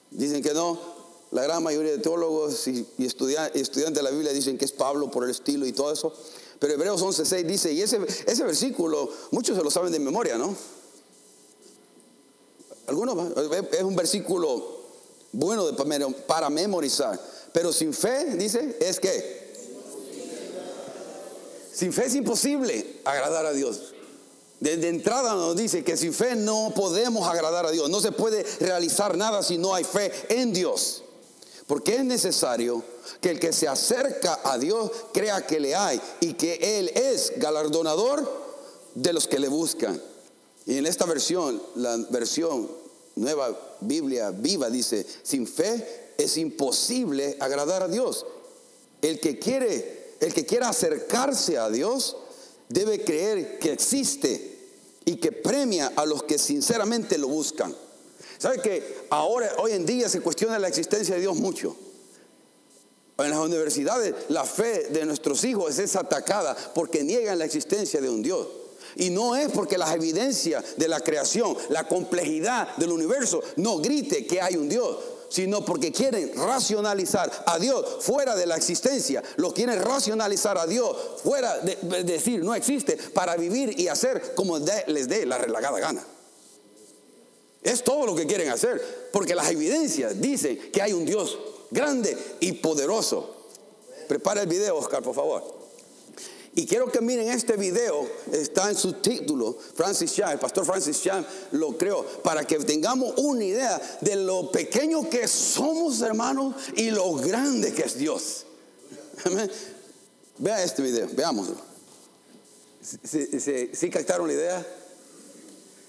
dicen 0.10 0.42
que 0.42 0.54
no. 0.54 0.98
La 1.32 1.44
gran 1.44 1.62
mayoría 1.62 1.92
de 1.92 2.00
teólogos 2.00 2.68
y, 2.68 2.88
estudiantes 2.98 3.94
de 3.94 4.02
la 4.02 4.10
Biblia 4.10 4.34
dicen 4.34 4.58
que 4.58 4.66
es 4.66 4.72
Pablo 4.72 5.12
por 5.12 5.24
el 5.24 5.30
estilo 5.30 5.68
y 5.68 5.72
todo 5.72 5.92
eso. 5.92 6.14
Pero 6.58 6.74
Hebreos 6.74 7.04
11.6 7.04 7.46
dice, 7.46 7.72
y 7.72 7.82
ese, 7.82 8.00
versículo, 8.44 9.12
muchos 9.30 9.56
se 9.56 9.64
lo 9.64 9.70
saben 9.70 9.92
de 9.92 10.00
memoria, 10.00 10.38
¿no? 10.38 10.56
Algunos, 12.88 13.38
es 13.72 13.84
un 13.84 13.96
versículo 13.96 14.78
bueno 15.32 15.68
para 16.26 16.50
memorizar. 16.50 17.20
Pero 17.54 17.72
sin 17.72 17.94
fe, 17.94 18.36
dice, 18.36 18.78
es 18.80 19.00
que 19.00 19.48
sin 21.72 21.94
fe 21.94 22.06
es 22.06 22.16
imposible 22.16 23.02
agradar 23.06 23.46
a 23.46 23.54
Dios. 23.54 23.94
Desde 24.60 24.90
entrada 24.90 25.36
nos 25.36 25.56
dice 25.56 25.84
que 25.84 25.98
sin 25.98 26.14
fe 26.14 26.36
no 26.36 26.74
podemos 26.76 27.28
agradar 27.28 27.66
a 27.66 27.72
Dios. 27.72 27.90
No 27.90 28.02
se 28.02 28.12
puede 28.12 28.44
realizar 28.60 29.16
nada 29.16 29.44
si 29.44 29.58
no 29.58 29.76
hay 29.76 29.84
fe 29.84 30.12
en 30.30 30.52
Dios. 30.52 31.04
Porque 31.68 31.96
es 31.96 32.06
necesario 32.06 32.84
que 33.22 33.30
el 33.30 33.40
que 33.40 33.54
se 33.54 33.68
acerca 33.68 34.40
a 34.44 34.58
Dios 34.58 34.90
crea 35.14 35.46
que 35.46 35.60
le 35.60 35.76
hay 35.76 36.02
y 36.22 36.34
que 36.34 36.80
Él 36.80 36.90
es 36.96 37.34
galardonador 37.38 38.48
de 38.96 39.14
los 39.14 39.28
que 39.28 39.40
le 39.40 39.48
buscan. 39.48 40.02
Y 40.66 40.78
en 40.78 40.86
esta 40.86 41.06
versión, 41.06 41.62
la 41.76 41.98
versión 42.10 42.70
nueva 43.16 43.58
Biblia 43.82 44.32
viva 44.32 44.70
dice, 44.70 45.06
sin 45.24 45.46
fe 45.46 46.14
es 46.18 46.38
imposible 46.38 47.38
agradar 47.40 47.84
a 47.84 47.88
Dios. 47.88 48.26
El 49.02 49.20
que 49.20 49.38
quiere, 49.38 50.16
el 50.20 50.34
que 50.34 50.46
quiera 50.46 50.70
acercarse 50.70 51.58
a 51.58 51.70
Dios, 51.70 52.18
debe 52.70 53.04
creer 53.04 53.60
que 53.60 53.72
existe 53.72 54.58
y 55.06 55.16
que 55.16 55.32
premia 55.32 55.94
a 55.96 56.06
los 56.06 56.24
que 56.24 56.38
sinceramente 56.38 57.18
lo 57.18 57.28
buscan. 57.28 57.76
¿Sabe 58.38 58.62
que 58.62 59.06
ahora, 59.10 59.52
hoy 59.60 59.72
en 59.72 59.86
día 59.86 60.10
se 60.10 60.22
cuestiona 60.22 60.60
la 60.60 60.68
existencia 60.68 61.16
de 61.16 61.22
Dios 61.22 61.36
mucho? 61.36 61.76
En 63.18 63.32
las 63.32 63.40
universidades 63.40 64.14
la 64.30 64.44
fe 64.44 64.90
de 64.90 65.06
nuestros 65.06 65.44
hijos 65.44 65.80
es 65.80 65.96
atacada 65.96 66.56
porque 66.76 67.04
niegan 67.04 67.40
la 67.40 67.46
existencia 67.46 68.00
de 68.00 68.10
un 68.10 68.22
Dios. 68.22 68.48
Y 68.96 69.10
no 69.10 69.36
es 69.36 69.52
porque 69.52 69.78
las 69.78 69.94
evidencias 69.94 70.64
de 70.78 70.88
la 70.88 71.00
creación, 71.00 71.56
la 71.70 71.88
complejidad 71.88 72.76
del 72.78 72.92
universo, 72.92 73.42
no 73.56 73.78
grite 73.78 74.26
que 74.26 74.42
hay 74.42 74.56
un 74.56 74.70
Dios. 74.70 74.98
Sino 75.30 75.64
porque 75.66 75.92
quieren 75.92 76.32
racionalizar 76.36 77.32
a 77.46 77.60
Dios 77.60 77.98
fuera 78.02 78.36
de 78.36 78.46
la 78.46 78.56
existencia. 78.56 79.24
Lo 79.38 79.54
quieren 79.54 79.82
racionalizar 79.82 80.58
a 80.58 80.66
Dios 80.66 80.96
fuera 81.24 81.60
de, 81.60 82.04
decir 82.04 82.44
no 82.44 82.56
existe 82.56 82.98
para 83.14 83.36
vivir 83.36 83.80
y 83.80 83.88
hacer 83.88 84.34
como 84.36 84.58
les 84.60 85.08
dé 85.08 85.26
la 85.26 85.38
relagada 85.38 85.80
gana. 85.80 86.06
Es 87.64 87.84
todo 87.84 88.06
lo 88.06 88.16
que 88.16 88.26
quieren 88.26 88.50
hacer, 88.50 89.10
porque 89.12 89.36
las 89.36 89.52
evidencias 89.52 90.22
dicen 90.22 90.72
que 90.72 90.82
hay 90.82 90.94
un 90.94 91.06
Dios 91.06 91.38
grande 91.70 92.18
y 92.40 92.54
poderoso. 92.54 93.36
Prepara 94.08 94.44
el 94.44 94.48
video, 94.48 94.78
Oscar, 94.78 95.04
por 95.04 95.14
favor. 95.14 95.57
Y 96.58 96.66
quiero 96.66 96.92
que 96.92 97.02
miren 97.02 97.30
este 97.30 97.56
video, 97.56 98.10
está 98.32 98.68
en 98.72 98.76
su 98.76 98.94
título, 98.94 99.56
Francis 99.76 100.16
Chan, 100.16 100.32
el 100.32 100.40
pastor 100.40 100.66
Francis 100.66 101.00
Chan 101.04 101.24
lo 101.52 101.78
creó, 101.78 102.04
para 102.24 102.48
que 102.48 102.58
tengamos 102.58 103.14
una 103.18 103.44
idea 103.44 104.00
de 104.02 104.16
lo 104.16 104.52
pequeño 104.52 105.08
que 105.08 105.28
somos, 105.28 106.02
hermanos, 106.02 106.56
y 106.76 106.90
lo 106.90 107.14
grande 107.14 107.72
que 107.76 107.84
es 107.84 107.96
Dios. 108.00 108.48
Vea 110.40 110.64
este 110.64 110.82
video, 110.82 111.08
veámoslo. 111.14 111.58
¿Sí, 112.82 113.90
captaron 113.92 114.26
la 114.26 114.34
idea? 114.34 114.68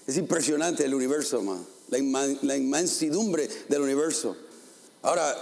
Es 0.05 0.17
impresionante 0.17 0.85
el 0.85 0.93
universo, 0.93 1.37
hermano, 1.37 1.65
la, 1.87 2.37
la 2.43 2.55
inmensidumbre 2.55 3.49
del 3.69 3.81
universo. 3.81 4.37
Ahora, 5.01 5.35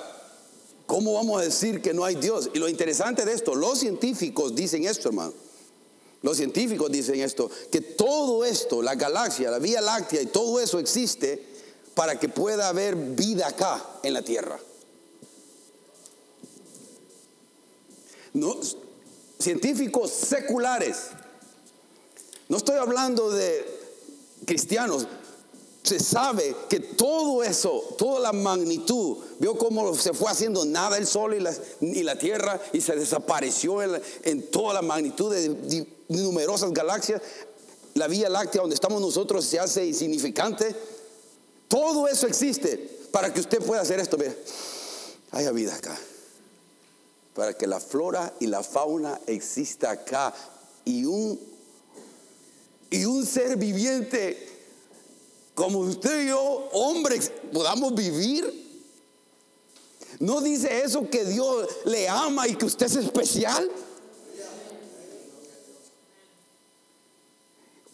¿Cómo 0.88 1.13
vamos 1.13 1.41
a 1.41 1.44
decir 1.44 1.82
que 1.82 1.94
no 1.94 2.06
hay 2.06 2.15
Dios? 2.15 2.50
Y 2.53 2.60
lo 2.60 2.70
interesante 2.70 3.25
de 3.25 3.34
esto, 3.34 3.53
los 3.53 3.77
científicos 3.77 4.56
dicen 4.56 4.86
esto, 4.86 5.10
hermano. 5.10 5.34
Los 6.22 6.38
científicos 6.38 6.89
dicen 6.89 7.20
esto, 7.20 7.51
que 7.70 7.82
todo 7.82 8.44
esto, 8.44 8.82
la 8.82 8.96
galaxia, 8.96 9.51
la 9.51 9.60
Vía 9.60 9.82
Láctea 9.82 10.22
y 10.22 10.27
todo 10.27 10.60
eso 10.62 10.79
existe 10.79 11.46
para 11.94 12.17
que 12.17 12.29
pueda 12.29 12.70
haber 12.70 12.96
vida 12.96 13.48
acá 13.48 13.86
en 14.01 14.13
la 14.13 14.22
Tierra. 14.22 14.58
No, 18.34 18.58
científicos 19.39 20.12
seculares. 20.12 21.10
No 22.48 22.58
estoy 22.58 22.77
hablando 22.77 23.29
de 23.29 23.65
cristianos, 24.46 25.06
se 25.88 26.00
sabe 26.00 26.56
que 26.70 26.79
todo 26.79 27.44
eso, 27.44 27.82
toda 27.98 28.20
la 28.20 28.34
magnitud, 28.34 29.17
vio 29.39 29.58
cómo 29.58 29.96
se 29.96 30.13
fue 30.13 30.29
haciendo 30.29 30.65
nada 30.65 30.98
el 30.98 31.08
sol 31.08 31.34
y 31.34 32.03
la, 32.03 32.20
tierra 32.20 32.62
y 32.74 32.82
se 32.82 32.96
desapareció 32.96 33.82
en, 33.82 34.51
toda 34.51 34.74
la 34.74 34.82
magnitud 34.82 35.34
de, 35.34 35.88
numerosas 36.10 36.72
galaxias. 36.74 37.22
La 37.94 38.08
Vía 38.08 38.29
Láctea 38.29 38.62
donde 38.62 38.75
estamos 38.75 39.01
nosotros 39.01 39.46
se 39.46 39.60
hace 39.60 39.86
insignificante. 39.86 40.75
Todo 41.67 42.08
eso 42.08 42.27
existe 42.27 42.77
para 43.12 43.34
que 43.34 43.39
usted 43.39 43.60
pueda 43.60 43.82
hacer 43.82 44.00
esto. 44.00 44.17
Vea, 44.17 44.36
haya 45.32 45.51
vida 45.51 45.74
acá. 45.74 45.98
Para 47.34 47.53
que 47.56 47.65
la 47.65 47.79
flora 47.79 48.34
y 48.39 48.48
la 48.48 48.62
fauna 48.62 49.20
exista 49.25 49.91
acá 49.91 50.34
y 50.84 51.06
un, 51.06 51.39
y 52.89 53.06
un 53.06 53.25
ser 53.25 53.56
viviente 53.56 54.57
como 55.58 55.80
usted 55.80 56.22
y 56.22 56.28
yo, 56.28 56.40
hombres, 56.72 57.32
podamos 57.52 57.96
vivir. 57.96 58.46
¿No 60.20 60.40
dice 60.40 60.84
eso 60.84 61.10
que 61.10 61.26
Dios 61.26 61.68
le 61.86 62.08
ama 62.08 62.48
y 62.48 62.54
que 62.54 62.66
usted 62.66 62.86
es 62.86 62.98
especial? 62.98 63.68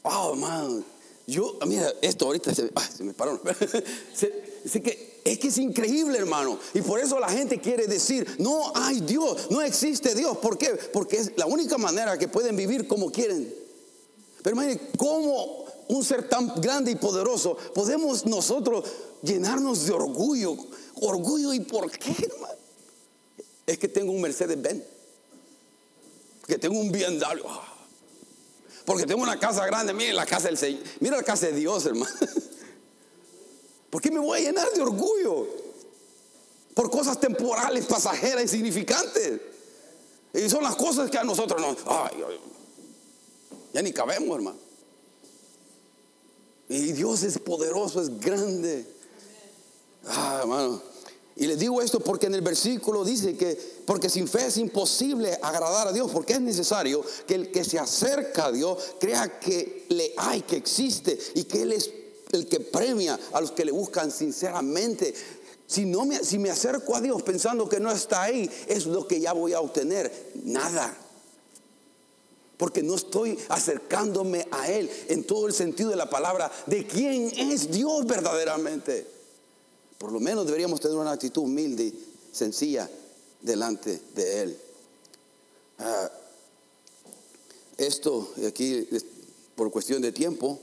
Wow, 0.04 0.36
man. 0.36 0.84
Yo, 1.26 1.58
mira, 1.66 1.90
esto 2.02 2.26
ahorita 2.26 2.54
se, 2.54 2.70
ah, 2.76 2.90
me 3.00 3.14
paró. 3.14 3.42
que, 3.42 5.22
es 5.24 5.40
que 5.40 5.48
es 5.48 5.58
increíble, 5.58 6.18
hermano. 6.18 6.60
Y 6.74 6.82
por 6.82 7.00
eso 7.00 7.18
la 7.18 7.30
gente 7.30 7.62
quiere 7.62 7.88
decir, 7.88 8.28
no 8.40 8.74
hay 8.76 9.00
Dios, 9.00 9.50
no 9.50 9.62
existe 9.62 10.14
Dios. 10.16 10.38
¿Por 10.40 10.58
qué? 10.58 10.72
Porque 10.92 11.16
es 11.16 11.32
la 11.38 11.46
única 11.46 11.78
manera 11.78 12.18
que 12.18 12.28
pueden 12.28 12.58
vivir 12.58 12.90
como 12.90 13.10
quieren. 13.10 13.56
Pero 14.42 14.58
mire, 14.58 14.82
¿cómo 14.98 15.63
un 15.90 16.04
ser 16.04 16.30
tan 16.30 16.62
grande 16.62 16.92
y 16.92 16.96
poderoso, 16.96 17.58
podemos 17.74 18.26
nosotros 18.26 18.86
llenarnos 19.22 19.86
de 19.86 19.94
orgullo. 19.94 20.56
Orgullo 20.96 21.54
y 21.54 21.60
por 21.62 21.90
qué, 21.92 22.12
hermano? 22.12 22.54
Es 23.66 23.78
que 23.78 23.88
tengo 23.88 24.12
un 24.12 24.22
Mercedes 24.22 24.62
Benz. 24.62 24.84
Que 26.46 26.58
tengo 26.58 26.80
un 26.80 26.92
BMW. 26.92 27.48
Porque 28.86 29.06
tengo 29.06 29.24
una 29.24 29.40
casa 29.40 29.66
grande. 29.66 29.94
Mire 29.94 30.14
la 30.14 30.26
casa 30.26 30.48
del 30.48 30.58
Señor. 30.58 30.84
Mira 31.00 31.18
la 31.18 31.24
casa 31.24 31.48
de 31.48 31.54
Dios, 31.54 31.86
hermano. 31.86 32.12
¿Por 33.90 34.02
qué 34.02 34.12
me 34.12 34.20
voy 34.20 34.40
a 34.40 34.42
llenar 34.42 34.70
de 34.72 34.82
orgullo? 34.82 35.48
Por 36.74 36.90
cosas 36.90 37.20
temporales, 37.20 37.86
pasajeras, 37.86 38.44
insignificantes. 38.44 39.40
Y 40.34 40.50
son 40.50 40.64
las 40.64 40.76
cosas 40.76 41.10
que 41.10 41.18
a 41.18 41.24
nosotros 41.24 41.62
no. 41.62 41.76
ya 43.72 43.82
ni 43.82 43.94
cabemos, 43.94 44.36
hermano. 44.36 44.58
Y 46.74 46.92
Dios 46.94 47.22
es 47.22 47.38
poderoso, 47.38 48.02
es 48.02 48.20
grande. 48.20 48.84
Ah, 50.08 50.40
hermano. 50.42 50.82
Y 51.36 51.46
les 51.46 51.60
digo 51.60 51.80
esto 51.84 52.00
porque 52.00 52.26
en 52.26 52.34
el 52.34 52.42
versículo 52.42 53.04
dice 53.04 53.38
que, 53.38 53.56
porque 53.86 54.10
sin 54.10 54.28
fe 54.28 54.48
es 54.48 54.58
imposible 54.58 55.38
agradar 55.40 55.90
a 55.90 55.92
Dios, 55.92 56.10
porque 56.12 56.34
es 56.34 56.42
necesario 56.42 57.04
que 57.28 57.36
el 57.36 57.52
que 57.52 57.64
se 57.64 57.78
acerca 57.78 58.46
a 58.46 58.52
Dios 58.52 58.96
crea 59.00 59.40
que 59.40 59.86
le 59.90 60.14
hay, 60.18 60.42
que 60.42 60.56
existe 60.56 61.16
y 61.36 61.44
que 61.44 61.62
Él 61.62 61.74
es 61.74 61.92
el 62.32 62.48
que 62.48 62.60
premia 62.60 63.20
a 63.34 63.42
los 63.42 63.52
que 63.52 63.66
le 63.66 63.72
buscan 63.72 64.10
sinceramente. 64.10 65.14
Si, 65.68 65.86
no 65.86 66.06
me, 66.06 66.24
si 66.24 66.40
me 66.40 66.50
acerco 66.50 66.96
a 66.96 67.02
Dios 67.02 67.22
pensando 67.22 67.70
que 67.70 67.80
no 67.80 67.92
está 67.92 68.24
ahí, 68.24 68.50
es 68.68 68.88
lo 68.88 69.08
que 69.08 69.20
ya 69.20 69.34
voy 69.34 69.54
a 69.54 69.62
obtener. 69.62 70.32
Nada 70.44 71.03
porque 72.58 72.84
no 72.84 72.96
estoy 72.96 73.38
acercándome 73.50 74.48
a 74.52 74.70
Él 74.70 74.90
en 75.08 75.24
todo 75.24 75.48
el 75.48 75.54
sentido 75.54 75.90
de 75.90 75.96
la 75.96 76.10
palabra 76.10 76.52
de 76.68 76.86
quién 76.86 77.32
es 77.36 77.72
Dios 77.72 78.06
verdaderamente. 78.06 79.08
Por 79.98 80.12
lo 80.12 80.20
menos 80.20 80.46
deberíamos 80.46 80.80
tener 80.80 80.98
una 80.98 81.12
actitud 81.12 81.44
humilde, 81.44 81.94
sencilla, 82.32 82.90
delante 83.42 84.02
de 84.16 84.42
Él. 84.42 84.58
Ah, 85.80 86.12
esto, 87.78 88.32
y 88.38 88.46
aquí 88.46 88.88
por 89.56 89.72
cuestión 89.72 90.02
de 90.02 90.12
tiempo, 90.12 90.60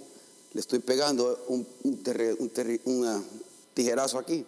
le 0.52 0.60
estoy 0.60 0.78
pegando 0.78 1.44
un, 1.48 1.66
un 1.84 3.24
tijerazo 3.74 4.18
aquí. 4.18 4.44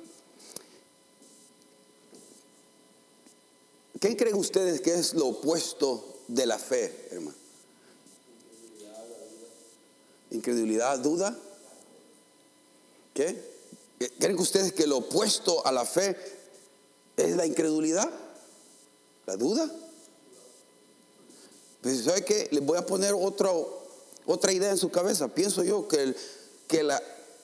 ¿Qué 4.01 4.17
creen 4.17 4.35
ustedes 4.35 4.81
que 4.81 4.95
es 4.95 5.15
lo 5.15 5.29
opuesto 5.29 6.12
de 6.29 6.47
la 6.47 6.59
fe, 6.59 7.09
hermano? 7.11 7.43
incredulidad, 10.33 10.99
duda. 10.99 11.37
¿Qué? 13.15 13.53
¿Creen 14.19 14.37
que 14.37 14.43
ustedes 14.43 14.73
que 14.73 14.87
lo 14.87 14.99
opuesto 14.99 15.65
a 15.67 15.73
la 15.73 15.85
fe 15.85 16.17
es 17.17 17.37
la 17.37 17.47
incredulidad? 17.47 18.11
¿La 19.27 19.37
duda? 19.37 19.71
Pues 21.83 22.05
¿sabe 22.05 22.25
qué? 22.25 22.49
Les 22.51 22.65
voy 22.65 22.79
a 22.79 22.87
poner 22.87 23.15
otro, 23.15 23.83
otra 24.27 24.53
idea 24.53 24.71
en 24.71 24.79
su 24.79 24.91
cabeza. 24.91 25.29
Pienso 25.29 25.63
yo 25.63 25.87
que, 25.87 26.15
que 26.67 26.83
la, 26.83 27.01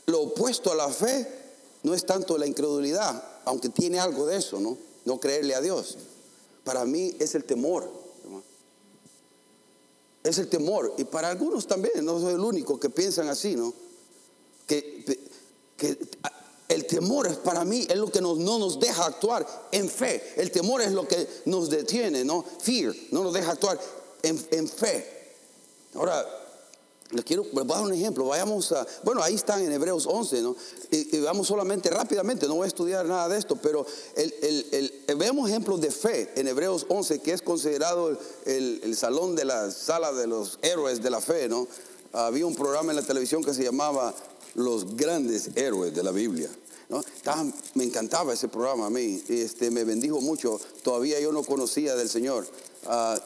lo 0.06 0.22
opuesto 0.22 0.72
a 0.72 0.74
la 0.74 0.88
fe 0.88 1.28
no 1.82 1.94
es 1.94 2.06
tanto 2.06 2.38
la 2.38 2.46
incredulidad, 2.46 3.22
aunque 3.44 3.68
tiene 3.68 4.00
algo 4.00 4.26
de 4.26 4.36
eso, 4.36 4.58
¿no? 4.58 4.78
No 5.04 5.20
creerle 5.20 5.54
a 5.54 5.60
Dios. 5.60 5.98
Para 6.64 6.84
mí 6.84 7.14
es 7.18 7.34
el 7.34 7.44
temor 7.44 7.90
es 10.28 10.38
el 10.38 10.48
temor. 10.48 10.94
Y 10.98 11.04
para 11.04 11.28
algunos 11.28 11.66
también, 11.66 12.04
no 12.04 12.20
soy 12.20 12.34
el 12.34 12.40
único 12.40 12.78
que 12.78 12.90
piensan 12.90 13.28
así, 13.28 13.56
¿no? 13.56 13.72
Que, 14.66 15.04
el 16.68 16.86
temor 16.86 17.26
es 17.26 17.36
para 17.36 17.64
mí, 17.64 17.86
es 17.88 17.96
lo 17.96 18.12
que 18.12 18.20
no 18.20 18.34
nos 18.36 18.78
deja 18.78 19.06
actuar 19.06 19.46
en 19.72 19.88
fe. 19.88 20.34
El 20.36 20.50
temor 20.50 20.82
es 20.82 20.92
lo 20.92 21.08
que 21.08 21.26
nos 21.46 21.70
detiene, 21.70 22.24
¿no? 22.24 22.44
Fear, 22.60 22.94
no 23.10 23.24
nos 23.24 23.32
deja 23.32 23.52
actuar 23.52 23.80
en, 24.22 24.46
en 24.50 24.68
fe. 24.68 25.34
Ahora, 25.94 26.26
les 27.10 27.24
quiero, 27.24 27.46
voy 27.52 27.62
a 27.62 27.66
dar 27.66 27.82
un 27.82 27.92
ejemplo. 27.92 28.26
Vayamos 28.26 28.72
a, 28.72 28.86
bueno, 29.02 29.22
ahí 29.22 29.34
están 29.34 29.62
en 29.62 29.72
Hebreos 29.72 30.06
11, 30.06 30.42
¿no? 30.42 30.56
Y, 30.90 31.18
vamos 31.20 31.46
solamente 31.46 31.88
rápidamente, 31.90 32.46
no 32.46 32.56
voy 32.56 32.64
a 32.64 32.68
estudiar 32.68 33.06
nada 33.06 33.28
de 33.28 33.38
esto, 33.38 33.56
pero 33.56 33.86
el, 34.16 34.92
veamos 35.16 35.48
ejemplos 35.48 35.80
de 35.80 35.90
fe 35.90 36.30
en 36.36 36.48
Hebreos 36.48 36.86
11, 36.88 37.20
que 37.20 37.32
es 37.32 37.42
considerado 37.42 38.16
el, 38.44 38.96
salón 38.96 39.36
de 39.36 39.44
la 39.44 39.70
sala 39.70 40.12
de 40.12 40.26
los 40.26 40.58
héroes 40.62 41.02
de 41.02 41.10
la 41.10 41.20
fe, 41.20 41.48
¿no? 41.48 41.66
Había 42.12 42.46
un 42.46 42.54
programa 42.54 42.92
en 42.92 42.96
la 42.96 43.02
televisión 43.02 43.44
que 43.44 43.54
se 43.54 43.62
llamaba 43.62 44.14
Los 44.54 44.96
grandes 44.96 45.50
héroes 45.56 45.94
de 45.94 46.02
la 46.02 46.10
Biblia. 46.10 46.50
¿no? 46.88 47.04
me 47.74 47.84
encantaba 47.84 48.32
ese 48.32 48.48
programa 48.48 48.86
a 48.86 48.90
mí, 48.90 49.22
este, 49.28 49.70
me 49.70 49.84
bendijo 49.84 50.22
mucho. 50.22 50.58
Todavía 50.82 51.20
yo 51.20 51.32
no 51.32 51.42
conocía 51.42 51.94
del 51.96 52.08
Señor. 52.08 52.46
Ah, 52.86 53.20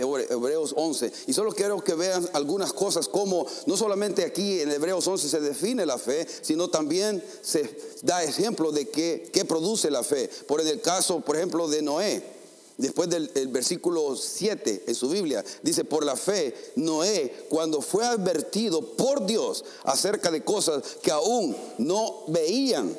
Hebreos 0.00 0.74
11. 0.76 1.12
Y 1.26 1.32
solo 1.32 1.52
quiero 1.52 1.82
que 1.82 1.94
vean 1.94 2.28
algunas 2.32 2.72
cosas 2.72 3.08
como 3.08 3.46
no 3.66 3.76
solamente 3.76 4.24
aquí 4.24 4.60
en 4.60 4.70
Hebreos 4.70 5.06
11 5.06 5.28
se 5.28 5.40
define 5.40 5.86
la 5.86 5.98
fe, 5.98 6.26
sino 6.42 6.68
también 6.68 7.22
se 7.42 7.78
da 8.02 8.22
ejemplo 8.22 8.72
de 8.72 8.88
qué, 8.88 9.28
qué 9.32 9.44
produce 9.44 9.90
la 9.90 10.02
fe. 10.02 10.30
Por 10.46 10.60
en 10.60 10.68
el 10.68 10.80
caso, 10.80 11.20
por 11.20 11.36
ejemplo, 11.36 11.68
de 11.68 11.82
Noé. 11.82 12.40
Después 12.80 13.10
del 13.10 13.28
versículo 13.48 14.16
7 14.16 14.84
en 14.86 14.94
su 14.94 15.10
Biblia, 15.10 15.44
dice, 15.62 15.84
por 15.84 16.02
la 16.02 16.16
fe, 16.16 16.54
Noé, 16.76 17.44
cuando 17.50 17.82
fue 17.82 18.06
advertido 18.06 18.80
por 18.80 19.26
Dios 19.26 19.64
acerca 19.84 20.30
de 20.30 20.42
cosas 20.42 20.82
que 21.02 21.10
aún 21.10 21.54
no 21.76 22.24
veían, 22.28 22.96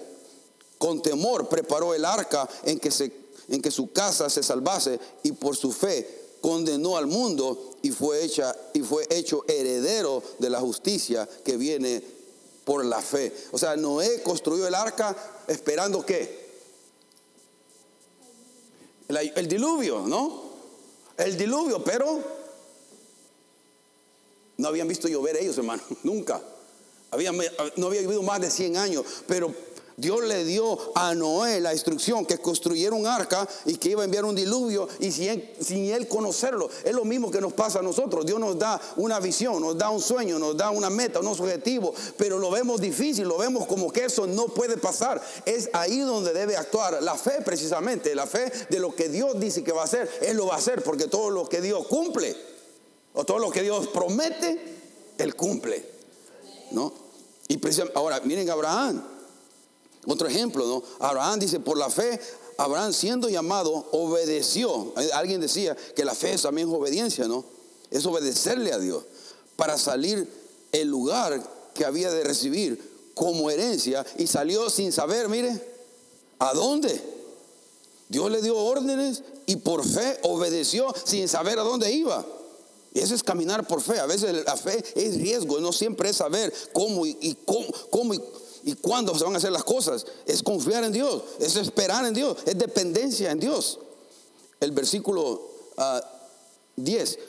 con 0.77 1.01
temor 1.01 1.49
preparó 1.49 1.95
el 1.95 2.05
arca 2.05 2.47
en 2.63 2.79
que, 2.79 2.91
se, 2.91 3.11
en 3.49 3.59
que 3.59 3.71
su 3.71 3.91
casa 3.91 4.29
se 4.29 4.43
salvase 4.43 4.99
y 5.23 5.31
por 5.31 5.55
su 5.55 5.71
fe 5.71 6.20
condenó 6.41 6.97
al 6.97 7.07
mundo 7.07 7.75
y 7.81 7.91
fue, 7.91 8.23
hecha, 8.23 8.55
y 8.73 8.81
fue 8.81 9.07
hecho 9.09 9.45
heredero 9.47 10.21
de 10.39 10.49
la 10.49 10.59
justicia 10.59 11.29
que 11.45 11.55
viene 11.55 12.03
por 12.65 12.83
la 12.83 13.01
fe. 13.01 13.33
O 13.51 13.57
sea, 13.57 13.75
Noé 13.75 14.21
construyó 14.23 14.67
el 14.67 14.75
arca 14.75 15.15
esperando 15.47 16.05
qué? 16.05 16.41
El, 19.07 19.47
diluvio, 19.47 20.07
¿no? 20.07 20.51
El 21.17 21.37
diluvio, 21.37 21.83
pero 21.83 22.19
no 24.57 24.67
habían 24.67 24.87
visto 24.87 25.07
llover 25.07 25.37
ellos, 25.37 25.57
hermano, 25.57 25.83
nunca. 26.03 26.41
Habían, 27.11 27.37
no 27.75 27.87
había 27.87 28.01
vivido 28.01 28.23
más 28.23 28.39
de 28.39 28.49
100 28.49 28.77
años, 28.77 29.05
pero 29.27 29.53
Dios 29.97 30.23
le 30.23 30.43
dio 30.45 30.77
a 30.95 31.13
Noé 31.13 31.59
la 31.59 31.73
instrucción 31.73 32.25
que 32.25 32.37
construyera 32.37 32.95
un 32.95 33.05
arca 33.05 33.47
y 33.65 33.75
que 33.77 33.89
iba 33.89 34.01
a 34.01 34.05
enviar 34.05 34.25
un 34.25 34.35
diluvio 34.35 34.87
y 34.99 35.11
sin 35.11 35.85
él, 35.91 36.07
conocerlo. 36.07 36.69
Es 36.83 36.93
lo 36.93 37.05
mismo 37.05 37.29
que 37.29 37.41
nos 37.41 37.53
pasa 37.53 37.79
a 37.79 37.81
nosotros. 37.81 38.25
Dios 38.25 38.39
nos 38.39 38.57
da 38.57 38.79
una 38.97 39.19
visión, 39.19 39.61
nos 39.61 39.77
da 39.77 39.89
un 39.89 40.01
sueño, 40.01 40.39
nos 40.39 40.57
da 40.57 40.69
una 40.69 40.89
meta, 40.89 41.19
unos 41.19 41.39
objetivos, 41.39 41.95
pero 42.17 42.39
lo 42.39 42.49
vemos 42.51 42.81
difícil, 42.81 43.27
lo 43.27 43.37
vemos 43.37 43.67
como 43.67 43.91
que 43.91 44.05
eso 44.05 44.27
no 44.27 44.45
puede 44.45 44.77
pasar. 44.77 45.21
Es 45.45 45.69
ahí 45.73 45.99
donde 45.99 46.33
debe 46.33 46.57
actuar 46.57 47.01
la 47.01 47.15
fe 47.15 47.41
precisamente, 47.43 48.15
la 48.15 48.27
fe 48.27 48.51
de 48.69 48.79
lo 48.79 48.95
que 48.95 49.09
Dios 49.09 49.39
dice 49.39 49.63
que 49.63 49.71
va 49.71 49.81
a 49.81 49.85
hacer, 49.85 50.09
Él 50.21 50.37
lo 50.37 50.47
va 50.47 50.55
a 50.55 50.57
hacer 50.57 50.83
porque 50.83 51.07
todo 51.07 51.29
lo 51.29 51.47
que 51.47 51.61
Dios 51.61 51.85
cumple 51.87 52.35
o 53.13 53.25
todo 53.25 53.39
lo 53.39 53.51
que 53.51 53.61
Dios 53.61 53.87
promete, 53.87 54.59
Él 55.17 55.35
cumple. 55.35 55.85
¿No? 56.71 56.93
Y 57.47 57.59
ahora, 57.95 58.21
miren 58.21 58.49
Abraham. 58.49 59.03
Otro 60.07 60.27
ejemplo, 60.27 60.65
¿no? 60.65 60.83
Abraham 60.99 61.39
dice, 61.39 61.59
por 61.59 61.77
la 61.77 61.89
fe, 61.89 62.19
Abraham 62.57 62.93
siendo 62.93 63.29
llamado, 63.29 63.87
obedeció. 63.91 64.93
Alguien 65.13 65.41
decía 65.41 65.75
que 65.95 66.05
la 66.05 66.15
fe 66.15 66.33
es 66.33 66.41
también 66.41 66.69
obediencia, 66.69 67.27
¿no? 67.27 67.45
Es 67.89 68.05
obedecerle 68.05 68.71
a 68.71 68.79
Dios 68.79 69.03
para 69.55 69.77
salir 69.77 70.27
el 70.71 70.87
lugar 70.87 71.41
que 71.73 71.85
había 71.85 72.11
de 72.11 72.23
recibir 72.23 73.11
como 73.13 73.49
herencia 73.51 74.05
y 74.17 74.27
salió 74.27 74.69
sin 74.69 74.91
saber, 74.91 75.29
mire, 75.29 75.61
¿a 76.39 76.53
dónde? 76.53 76.99
Dios 78.09 78.31
le 78.31 78.41
dio 78.41 78.57
órdenes 78.57 79.23
y 79.45 79.57
por 79.57 79.87
fe 79.87 80.19
obedeció 80.23 80.93
sin 81.05 81.27
saber 81.27 81.59
a 81.59 81.63
dónde 81.63 81.91
iba. 81.91 82.25
Y 82.93 82.99
eso 82.99 83.15
es 83.15 83.23
caminar 83.23 83.65
por 83.67 83.81
fe. 83.81 83.99
A 83.99 84.05
veces 84.05 84.43
la 84.45 84.57
fe 84.57 84.83
es 84.95 85.15
riesgo, 85.15 85.59
no 85.59 85.71
siempre 85.71 86.09
es 86.09 86.17
saber 86.17 86.53
cómo 86.73 87.05
y, 87.05 87.37
cómo, 87.45 87.67
cómo 87.89 88.13
y 88.13 88.21
y 88.63 88.75
cuándo 88.75 89.17
se 89.17 89.23
van 89.23 89.33
a 89.33 89.37
hacer 89.37 89.51
las 89.51 89.63
cosas. 89.63 90.05
Es 90.25 90.43
confiar 90.43 90.83
en 90.83 90.91
Dios, 90.91 91.23
es 91.39 91.55
esperar 91.55 92.05
en 92.05 92.13
Dios, 92.13 92.37
es 92.45 92.57
dependencia 92.57 93.31
en 93.31 93.39
Dios. 93.39 93.79
El 94.59 94.71
versículo 94.71 95.49
10, 96.75 97.19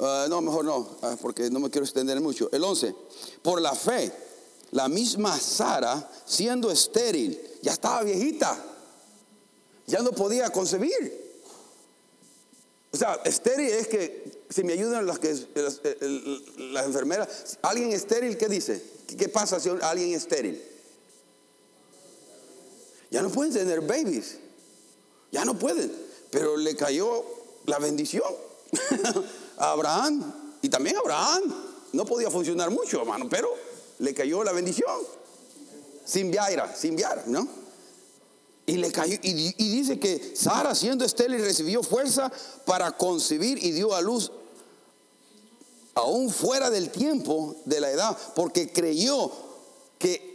ah, 0.00 0.24
ah, 0.24 0.26
no, 0.28 0.40
mejor 0.40 0.64
no, 0.64 0.88
ah, 1.02 1.16
porque 1.20 1.50
no 1.50 1.60
me 1.60 1.70
quiero 1.70 1.84
extender 1.84 2.20
mucho. 2.20 2.48
El 2.52 2.64
11, 2.64 2.94
por 3.42 3.60
la 3.60 3.74
fe, 3.74 4.12
la 4.72 4.88
misma 4.88 5.38
Sara, 5.38 6.10
siendo 6.24 6.70
estéril, 6.70 7.40
ya 7.62 7.72
estaba 7.72 8.02
viejita, 8.02 8.58
ya 9.86 10.00
no 10.00 10.10
podía 10.12 10.50
concebir. 10.50 11.22
O 12.92 12.96
sea, 12.96 13.20
estéril 13.24 13.70
es 13.70 13.88
que, 13.88 14.42
si 14.50 14.64
me 14.64 14.74
ayudan 14.74 15.06
las, 15.06 15.18
que, 15.18 15.34
las 16.58 16.86
enfermeras, 16.86 17.58
alguien 17.62 17.92
estéril, 17.92 18.36
¿qué 18.36 18.48
dice? 18.48 18.91
¿Qué 19.16 19.28
pasa 19.28 19.60
si 19.60 19.68
alguien 19.68 20.10
es 20.10 20.22
estéril? 20.22 20.62
Ya 23.10 23.22
no 23.22 23.30
pueden 23.30 23.52
tener 23.52 23.80
babies. 23.82 24.38
Ya 25.30 25.44
no 25.44 25.58
pueden. 25.58 25.92
Pero 26.30 26.56
le 26.56 26.74
cayó 26.76 27.24
la 27.66 27.78
bendición 27.78 28.24
a 29.58 29.72
Abraham. 29.72 30.32
Y 30.62 30.68
también 30.68 30.96
Abraham. 30.96 31.42
No 31.92 32.06
podía 32.06 32.30
funcionar 32.30 32.70
mucho, 32.70 33.00
hermano, 33.00 33.28
pero 33.28 33.54
le 33.98 34.14
cayó 34.14 34.42
la 34.42 34.52
bendición. 34.52 34.96
Sin 36.04 36.30
viaira, 36.30 36.74
sin 36.74 36.96
viaira, 36.96 37.24
¿no? 37.26 37.46
Y 38.64 38.76
le 38.76 38.90
cayó, 38.90 39.18
y, 39.22 39.54
y 39.58 39.76
dice 39.76 39.98
que 39.98 40.34
Sara, 40.34 40.74
siendo 40.74 41.04
estéril, 41.04 41.42
recibió 41.42 41.82
fuerza 41.82 42.32
para 42.64 42.92
concebir 42.92 43.62
y 43.62 43.72
dio 43.72 43.94
a 43.94 44.00
luz 44.00 44.32
aún 45.94 46.30
fuera 46.30 46.70
del 46.70 46.90
tiempo 46.90 47.56
de 47.64 47.80
la 47.80 47.90
edad, 47.90 48.16
porque 48.34 48.72
creyó 48.72 49.30
que 49.98 50.32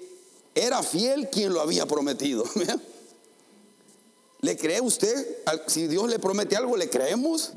era 0.56 0.82
fiel 0.84 1.30
quien 1.30 1.54
lo 1.54 1.62
había 1.62 1.86
prometido. 1.86 2.43
¿Le 4.41 4.56
cree 4.56 4.82
usted? 4.82 5.39
Si 5.67 5.88
Dios 5.88 6.10
le 6.10 6.20
promete 6.20 6.56
algo, 6.56 6.78
¿le 6.78 6.89
creemos? 6.89 7.54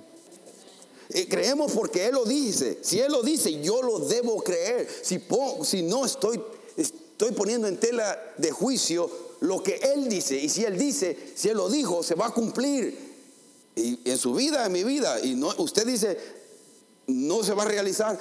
Eh, 1.10 1.28
creemos 1.28 1.72
porque 1.72 2.06
Él 2.06 2.14
lo 2.14 2.24
dice. 2.24 2.78
Si 2.82 3.00
Él 3.00 3.12
lo 3.12 3.22
dice, 3.22 3.60
yo 3.60 3.82
lo 3.82 3.98
debo 4.00 4.42
creer. 4.42 4.88
Si, 5.02 5.82
no 5.82 6.04
estoy, 6.06 6.40
estoy 6.76 7.32
poniendo 7.32 7.68
en 7.68 7.78
tela 7.78 8.18
de 8.38 8.50
juicio 8.50 9.10
lo 9.40 9.62
que 9.62 9.76
Él 9.76 10.08
dice. 10.08 10.36
Y 10.36 10.48
si 10.48 10.64
Él 10.64 10.78
dice, 10.78 11.16
si 11.34 11.48
Él 11.48 11.56
lo 11.56 11.68
dijo, 11.68 12.02
se 12.02 12.14
va 12.14 12.28
a 12.28 12.34
cumplir. 12.34 13.10
Y 13.76 13.98
en 14.04 14.18
su 14.18 14.34
vida, 14.34 14.66
en 14.66 14.72
mi 14.72 14.84
vida. 14.84 15.20
Y 15.22 15.34
no, 15.34 15.52
usted 15.58 15.86
dice, 15.86 16.18
no 17.10 17.42
se 17.42 17.54
va 17.54 17.64
a 17.64 17.66
realizar. 17.66 18.18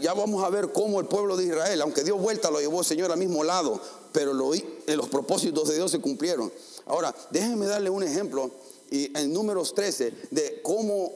ya 0.00 0.14
vamos 0.14 0.44
a 0.44 0.50
ver 0.50 0.72
cómo 0.72 1.00
el 1.00 1.06
pueblo 1.06 1.36
de 1.36 1.44
Israel, 1.44 1.80
aunque 1.82 2.04
dio 2.04 2.16
vuelta, 2.16 2.50
lo 2.50 2.60
llevó 2.60 2.80
el 2.80 2.86
Señor 2.86 3.12
al 3.12 3.18
mismo 3.18 3.44
lado, 3.44 3.80
pero 4.12 4.32
los 4.32 5.08
propósitos 5.08 5.68
de 5.68 5.76
Dios 5.76 5.90
se 5.90 6.00
cumplieron. 6.00 6.52
Ahora, 6.86 7.14
déjenme 7.30 7.66
darle 7.66 7.90
un 7.90 8.02
ejemplo 8.02 8.50
y 8.90 9.16
en 9.18 9.32
números 9.32 9.74
13 9.74 10.12
de 10.30 10.60
cómo 10.62 11.12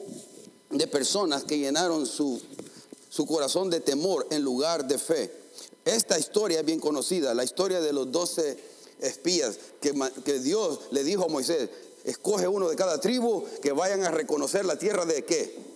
de 0.69 0.87
personas 0.87 1.43
que 1.43 1.57
llenaron 1.57 2.05
su, 2.05 2.41
su 3.09 3.25
corazón 3.25 3.69
de 3.69 3.79
temor 3.79 4.27
en 4.31 4.43
lugar 4.43 4.87
de 4.87 4.97
fe. 4.97 5.31
Esta 5.85 6.19
historia 6.19 6.59
es 6.59 6.65
bien 6.65 6.79
conocida, 6.79 7.33
la 7.33 7.43
historia 7.43 7.79
de 7.79 7.93
los 7.93 8.11
doce 8.11 8.57
espías 8.99 9.57
que, 9.81 9.93
que 10.25 10.39
Dios 10.39 10.79
le 10.91 11.03
dijo 11.03 11.25
a 11.25 11.29
Moisés, 11.29 11.69
escoge 12.03 12.47
uno 12.47 12.69
de 12.69 12.75
cada 12.75 12.99
tribu 12.99 13.45
que 13.61 13.71
vayan 13.71 14.03
a 14.03 14.11
reconocer 14.11 14.65
la 14.65 14.77
tierra 14.77 15.05
de 15.05 15.23
qué? 15.23 15.68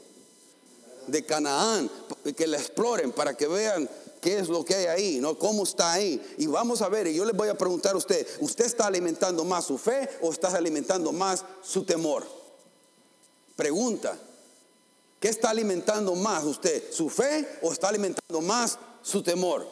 De 1.07 1.25
Canaán, 1.25 1.89
que 2.35 2.47
la 2.47 2.57
exploren 2.57 3.11
para 3.11 3.35
que 3.35 3.47
vean 3.47 3.89
qué 4.23 4.39
es 4.39 4.47
lo 4.47 4.63
que 4.63 4.75
hay 4.75 4.85
ahí, 4.85 5.19
¿no? 5.19 5.37
¿Cómo 5.37 5.63
está 5.63 5.91
ahí? 5.91 6.21
Y 6.37 6.47
vamos 6.47 6.81
a 6.81 6.87
ver, 6.87 7.07
y 7.07 7.13
yo 7.13 7.25
les 7.25 7.35
voy 7.35 7.49
a 7.49 7.57
preguntar 7.57 7.93
a 7.93 7.97
usted, 7.97 8.25
¿usted 8.39 8.65
está 8.65 8.87
alimentando 8.87 9.43
más 9.43 9.65
su 9.65 9.77
fe 9.77 10.09
o 10.21 10.31
está 10.31 10.47
alimentando 10.47 11.11
más 11.11 11.43
su 11.61 11.83
temor? 11.83 12.25
Pregunta, 13.55 14.17
¿qué 15.19 15.27
está 15.27 15.49
alimentando 15.49 16.15
más 16.15 16.45
usted? 16.45 16.91
¿Su 16.91 17.09
fe 17.09 17.59
o 17.61 17.73
está 17.73 17.89
alimentando 17.89 18.41
más 18.41 18.79
su 19.01 19.21
temor? 19.21 19.67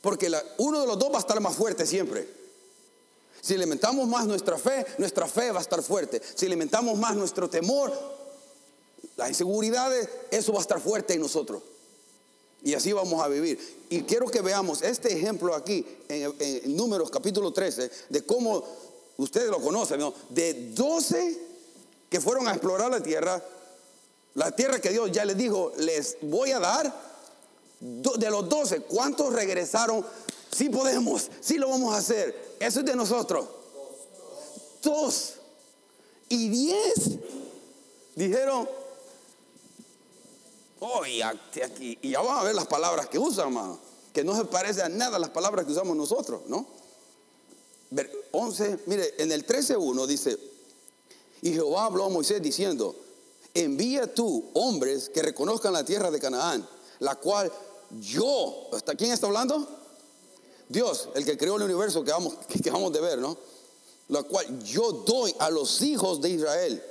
Porque 0.00 0.32
uno 0.58 0.80
de 0.80 0.86
los 0.86 0.98
dos 0.98 1.10
va 1.12 1.16
a 1.16 1.20
estar 1.20 1.40
más 1.40 1.56
fuerte 1.56 1.84
siempre. 1.84 2.28
Si 3.40 3.54
alimentamos 3.54 4.06
más 4.06 4.26
nuestra 4.26 4.56
fe, 4.56 4.86
nuestra 4.98 5.26
fe 5.26 5.50
va 5.50 5.58
a 5.58 5.62
estar 5.62 5.82
fuerte. 5.82 6.20
Si 6.34 6.46
alimentamos 6.46 6.96
más 6.96 7.16
nuestro 7.16 7.50
temor, 7.50 7.92
las 9.18 9.28
inseguridades, 9.28 10.08
eso 10.30 10.52
va 10.52 10.60
a 10.60 10.62
estar 10.62 10.80
fuerte 10.80 11.14
en 11.14 11.20
nosotros. 11.20 11.60
Y 12.62 12.74
así 12.74 12.92
vamos 12.92 13.20
a 13.20 13.26
vivir. 13.26 13.58
Y 13.90 14.02
quiero 14.02 14.26
que 14.28 14.40
veamos 14.40 14.80
este 14.82 15.12
ejemplo 15.12 15.54
aquí 15.54 15.84
en, 16.08 16.76
Números 16.76 17.10
capítulo 17.10 17.52
13, 17.52 17.90
de 18.08 18.22
cómo 18.22 18.64
ustedes 19.16 19.50
lo 19.50 19.60
conocen, 19.60 19.98
¿no? 19.98 20.14
De 20.30 20.70
12 20.70 21.36
que 22.08 22.20
fueron 22.20 22.46
a 22.46 22.52
explorar 22.52 22.92
la 22.92 23.02
tierra, 23.02 23.42
la 24.34 24.52
tierra 24.52 24.80
que 24.80 24.90
Dios 24.90 25.10
ya 25.10 25.24
les 25.24 25.36
dijo, 25.36 25.72
les 25.78 26.16
voy 26.22 26.52
a 26.52 26.60
dar. 26.60 27.08
De 27.80 28.30
los 28.30 28.48
12, 28.48 28.82
¿cuántos 28.82 29.32
regresaron? 29.32 30.04
Sí 30.50 30.68
podemos, 30.68 31.28
sí 31.40 31.58
lo 31.58 31.68
vamos 31.68 31.92
a 31.92 31.98
hacer. 31.98 32.56
Eso 32.60 32.80
es 32.80 32.86
de 32.86 32.94
nosotros. 32.94 33.46
Dos. 34.82 35.34
Y 36.28 36.48
diez 36.48 37.18
dijeron, 38.14 38.68
Oh, 40.80 41.02
aquí, 41.02 41.98
y 42.02 42.10
ya 42.10 42.20
vamos 42.20 42.40
a 42.40 42.44
ver 42.44 42.54
las 42.54 42.66
palabras 42.66 43.08
que 43.08 43.18
usan, 43.18 43.48
hermano. 43.48 43.78
Que 44.12 44.22
no 44.24 44.36
se 44.36 44.44
parece 44.44 44.82
a 44.82 44.88
nada 44.88 45.16
a 45.16 45.18
las 45.18 45.30
palabras 45.30 45.66
que 45.66 45.72
usamos 45.72 45.96
nosotros, 45.96 46.42
¿no? 46.46 46.66
11, 48.32 48.80
mire, 48.86 49.14
en 49.18 49.32
el 49.32 49.46
13.1 49.46 50.06
dice, 50.06 50.38
y 51.42 51.52
Jehová 51.52 51.86
habló 51.86 52.04
a 52.04 52.08
Moisés 52.08 52.42
diciendo, 52.42 52.94
envía 53.54 54.12
tú 54.12 54.44
hombres 54.54 55.08
que 55.08 55.22
reconozcan 55.22 55.72
la 55.72 55.84
tierra 55.84 56.10
de 56.10 56.20
Canaán, 56.20 56.68
la 57.00 57.14
cual 57.16 57.50
yo, 58.00 58.68
¿hasta 58.72 58.94
quién 58.94 59.12
está 59.12 59.26
hablando? 59.26 59.66
Dios, 60.68 61.08
el 61.14 61.24
que 61.24 61.38
creó 61.38 61.56
el 61.56 61.62
universo 61.62 62.04
que 62.04 62.12
vamos, 62.12 62.34
que 62.62 62.70
vamos 62.70 62.92
de 62.92 63.00
ver, 63.00 63.18
¿no? 63.18 63.36
La 64.08 64.22
cual 64.22 64.62
yo 64.64 64.92
doy 64.92 65.34
a 65.38 65.50
los 65.50 65.82
hijos 65.82 66.20
de 66.20 66.30
Israel. 66.30 66.82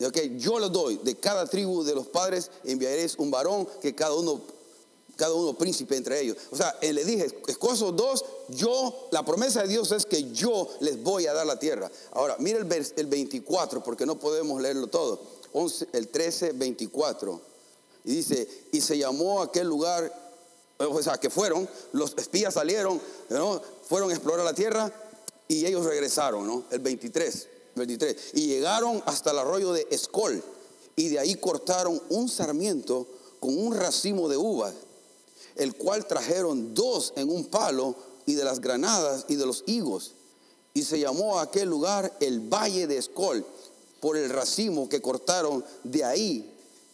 Okay, 0.00 0.36
yo 0.38 0.58
lo 0.58 0.68
doy, 0.68 0.98
de 1.04 1.16
cada 1.16 1.46
tribu 1.46 1.84
de 1.84 1.94
los 1.94 2.06
padres 2.08 2.50
enviaréis 2.64 3.16
un 3.18 3.30
varón 3.30 3.68
que 3.80 3.94
cada 3.94 4.14
uno 4.14 4.40
cada 5.16 5.34
uno 5.34 5.56
príncipe 5.56 5.96
entre 5.96 6.20
ellos. 6.20 6.36
O 6.50 6.56
sea, 6.56 6.76
él 6.80 6.96
le 6.96 7.04
dije, 7.04 7.26
escoso 7.46 7.92
dos, 7.92 8.24
yo, 8.48 9.08
la 9.12 9.24
promesa 9.24 9.62
de 9.62 9.68
Dios 9.68 9.92
es 9.92 10.06
que 10.06 10.32
yo 10.32 10.68
les 10.80 11.02
voy 11.02 11.26
a 11.26 11.32
dar 11.32 11.46
la 11.46 11.58
tierra. 11.58 11.90
Ahora, 12.12 12.36
mire 12.38 12.58
el, 12.58 12.92
el 12.96 13.06
24, 13.06 13.84
porque 13.84 14.06
no 14.06 14.18
podemos 14.18 14.60
leerlo 14.60 14.88
todo. 14.88 15.20
11, 15.52 15.88
el 15.92 16.08
13, 16.08 16.52
24. 16.52 17.40
Y 18.04 18.14
dice, 18.16 18.48
y 18.72 18.80
se 18.80 18.98
llamó 18.98 19.42
aquel 19.42 19.68
lugar, 19.68 20.12
o 20.78 21.02
sea, 21.02 21.18
que 21.18 21.30
fueron, 21.30 21.68
los 21.92 22.14
espías 22.16 22.54
salieron, 22.54 23.00
¿no? 23.28 23.60
fueron 23.88 24.10
a 24.10 24.14
explorar 24.14 24.44
la 24.44 24.54
tierra 24.54 24.92
y 25.46 25.66
ellos 25.66 25.84
regresaron, 25.84 26.46
¿no? 26.46 26.64
El 26.70 26.80
23, 26.80 27.48
23. 27.74 28.16
Y 28.34 28.46
llegaron 28.46 29.02
hasta 29.06 29.30
el 29.30 29.38
arroyo 29.38 29.72
de 29.72 29.86
Escol 29.90 30.42
y 30.96 31.08
de 31.08 31.18
ahí 31.18 31.34
cortaron 31.34 32.00
un 32.10 32.28
sarmiento 32.28 33.06
con 33.40 33.58
un 33.58 33.74
racimo 33.74 34.28
de 34.28 34.36
uvas 34.36 34.74
el 35.56 35.74
cual 35.74 36.06
trajeron 36.06 36.74
dos 36.74 37.12
en 37.16 37.30
un 37.30 37.46
palo 37.46 37.94
y 38.26 38.34
de 38.34 38.44
las 38.44 38.60
granadas 38.60 39.26
y 39.28 39.36
de 39.36 39.46
los 39.46 39.64
higos. 39.66 40.14
Y 40.74 40.82
se 40.82 40.98
llamó 40.98 41.38
a 41.38 41.42
aquel 41.42 41.68
lugar 41.68 42.16
el 42.20 42.40
Valle 42.40 42.86
de 42.86 42.98
Escol, 42.98 43.44
por 44.00 44.16
el 44.16 44.30
racimo 44.30 44.88
que 44.88 45.00
cortaron 45.00 45.64
de 45.84 46.04
ahí 46.04 46.52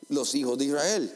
los 0.08 0.34
hijos 0.34 0.58
de 0.58 0.66
Israel. 0.66 1.14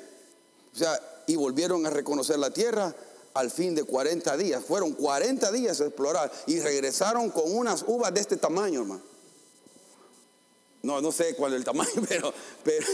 O 0.75 0.79
sea, 0.79 0.99
y 1.27 1.37
volvieron 1.37 1.85
a 1.87 1.91
reconocer 1.91 2.39
la 2.39 2.51
tierra 2.51 2.95
al 3.35 3.51
fin 3.51 3.75
de 3.75 3.85
40 3.85 4.37
días. 4.37 4.65
Fueron 4.65 4.93
40 4.93 5.51
días 5.53 5.81
a 5.81 5.87
explorar 5.87 6.31
y 6.47 6.61
regresaron 6.61 7.31
con 7.31 7.55
unas 7.55 7.85
uvas 7.87 8.15
de 8.15 8.21
este 8.21 8.37
tamaño, 8.37 8.83
hermano. 8.83 9.12
No, 10.83 11.01
no 11.01 11.13
sé 11.13 11.35
cuál 11.37 11.53
es 11.53 11.59
el 11.59 11.65
tamaño, 11.65 11.91
pero, 12.09 12.33
pero 12.65 12.87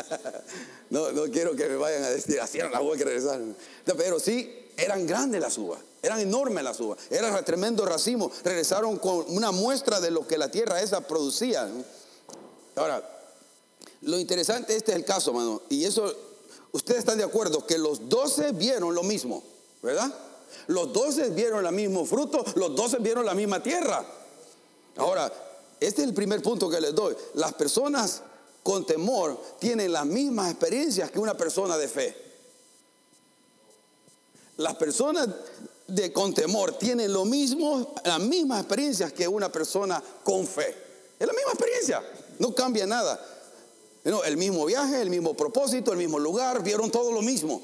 no, 0.90 1.12
no, 1.12 1.24
quiero 1.30 1.54
que 1.54 1.68
me 1.68 1.76
vayan 1.76 2.02
a 2.04 2.10
decir, 2.10 2.40
así 2.40 2.58
eran 2.58 2.72
las 2.72 2.82
uvas 2.82 2.98
que 2.98 3.04
regresaron. 3.04 3.56
Pero 3.96 4.18
sí, 4.18 4.66
eran 4.76 5.06
grandes 5.06 5.40
las 5.40 5.56
uvas, 5.58 5.80
eran 6.02 6.20
enormes 6.20 6.64
las 6.64 6.80
uvas, 6.80 6.98
era 7.10 7.40
tremendo 7.44 7.84
racimo. 7.84 8.30
Regresaron 8.42 8.98
con 8.98 9.24
una 9.28 9.52
muestra 9.52 10.00
de 10.00 10.10
lo 10.10 10.26
que 10.26 10.38
la 10.38 10.50
tierra 10.50 10.82
esa 10.82 11.00
producía. 11.06 11.68
Ahora, 12.74 13.02
lo 14.02 14.18
interesante, 14.18 14.76
este 14.76 14.92
es 14.92 14.98
el 14.98 15.04
caso, 15.04 15.32
mano, 15.32 15.62
y 15.68 15.84
eso, 15.84 16.12
ustedes 16.72 17.00
están 17.00 17.18
de 17.18 17.24
acuerdo 17.24 17.66
que 17.66 17.78
los 17.78 18.08
doce 18.08 18.52
vieron 18.52 18.94
lo 18.94 19.02
mismo, 19.02 19.42
¿verdad? 19.82 20.12
Los 20.66 20.92
doce 20.92 21.30
vieron 21.30 21.64
el 21.64 21.72
mismo 21.72 22.04
fruto, 22.04 22.44
los 22.56 22.74
doce 22.74 22.98
vieron 22.98 23.24
la 23.24 23.34
misma 23.34 23.62
tierra. 23.62 24.04
Ahora, 24.96 25.32
este 25.80 26.02
es 26.02 26.08
el 26.08 26.14
primer 26.14 26.42
punto 26.42 26.68
que 26.68 26.80
les 26.80 26.94
doy. 26.94 27.14
Las 27.34 27.54
personas 27.54 28.22
con 28.62 28.84
temor 28.84 29.40
tienen 29.58 29.92
las 29.92 30.04
mismas 30.06 30.50
experiencias 30.50 31.10
que 31.10 31.18
una 31.18 31.36
persona 31.36 31.76
de 31.78 31.88
fe. 31.88 32.16
Las 34.56 34.74
personas 34.74 35.28
de, 35.86 36.12
con 36.12 36.34
temor 36.34 36.72
tienen 36.72 37.12
lo 37.12 37.24
mismo, 37.24 37.94
las 38.04 38.20
mismas 38.20 38.60
experiencias 38.60 39.12
que 39.12 39.28
una 39.28 39.50
persona 39.52 40.02
con 40.24 40.46
fe. 40.46 40.76
Es 41.18 41.26
la 41.26 41.32
misma 41.32 41.52
experiencia, 41.52 42.02
no 42.38 42.54
cambia 42.54 42.86
nada. 42.86 43.20
el 44.04 44.36
mismo 44.36 44.66
viaje, 44.66 45.00
el 45.00 45.10
mismo 45.10 45.34
propósito, 45.34 45.92
el 45.92 45.98
mismo 45.98 46.18
lugar, 46.18 46.62
vieron 46.62 46.90
todo 46.90 47.12
lo 47.12 47.22
mismo, 47.22 47.62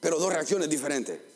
pero 0.00 0.18
dos 0.18 0.32
reacciones 0.32 0.68
diferentes. 0.68 1.31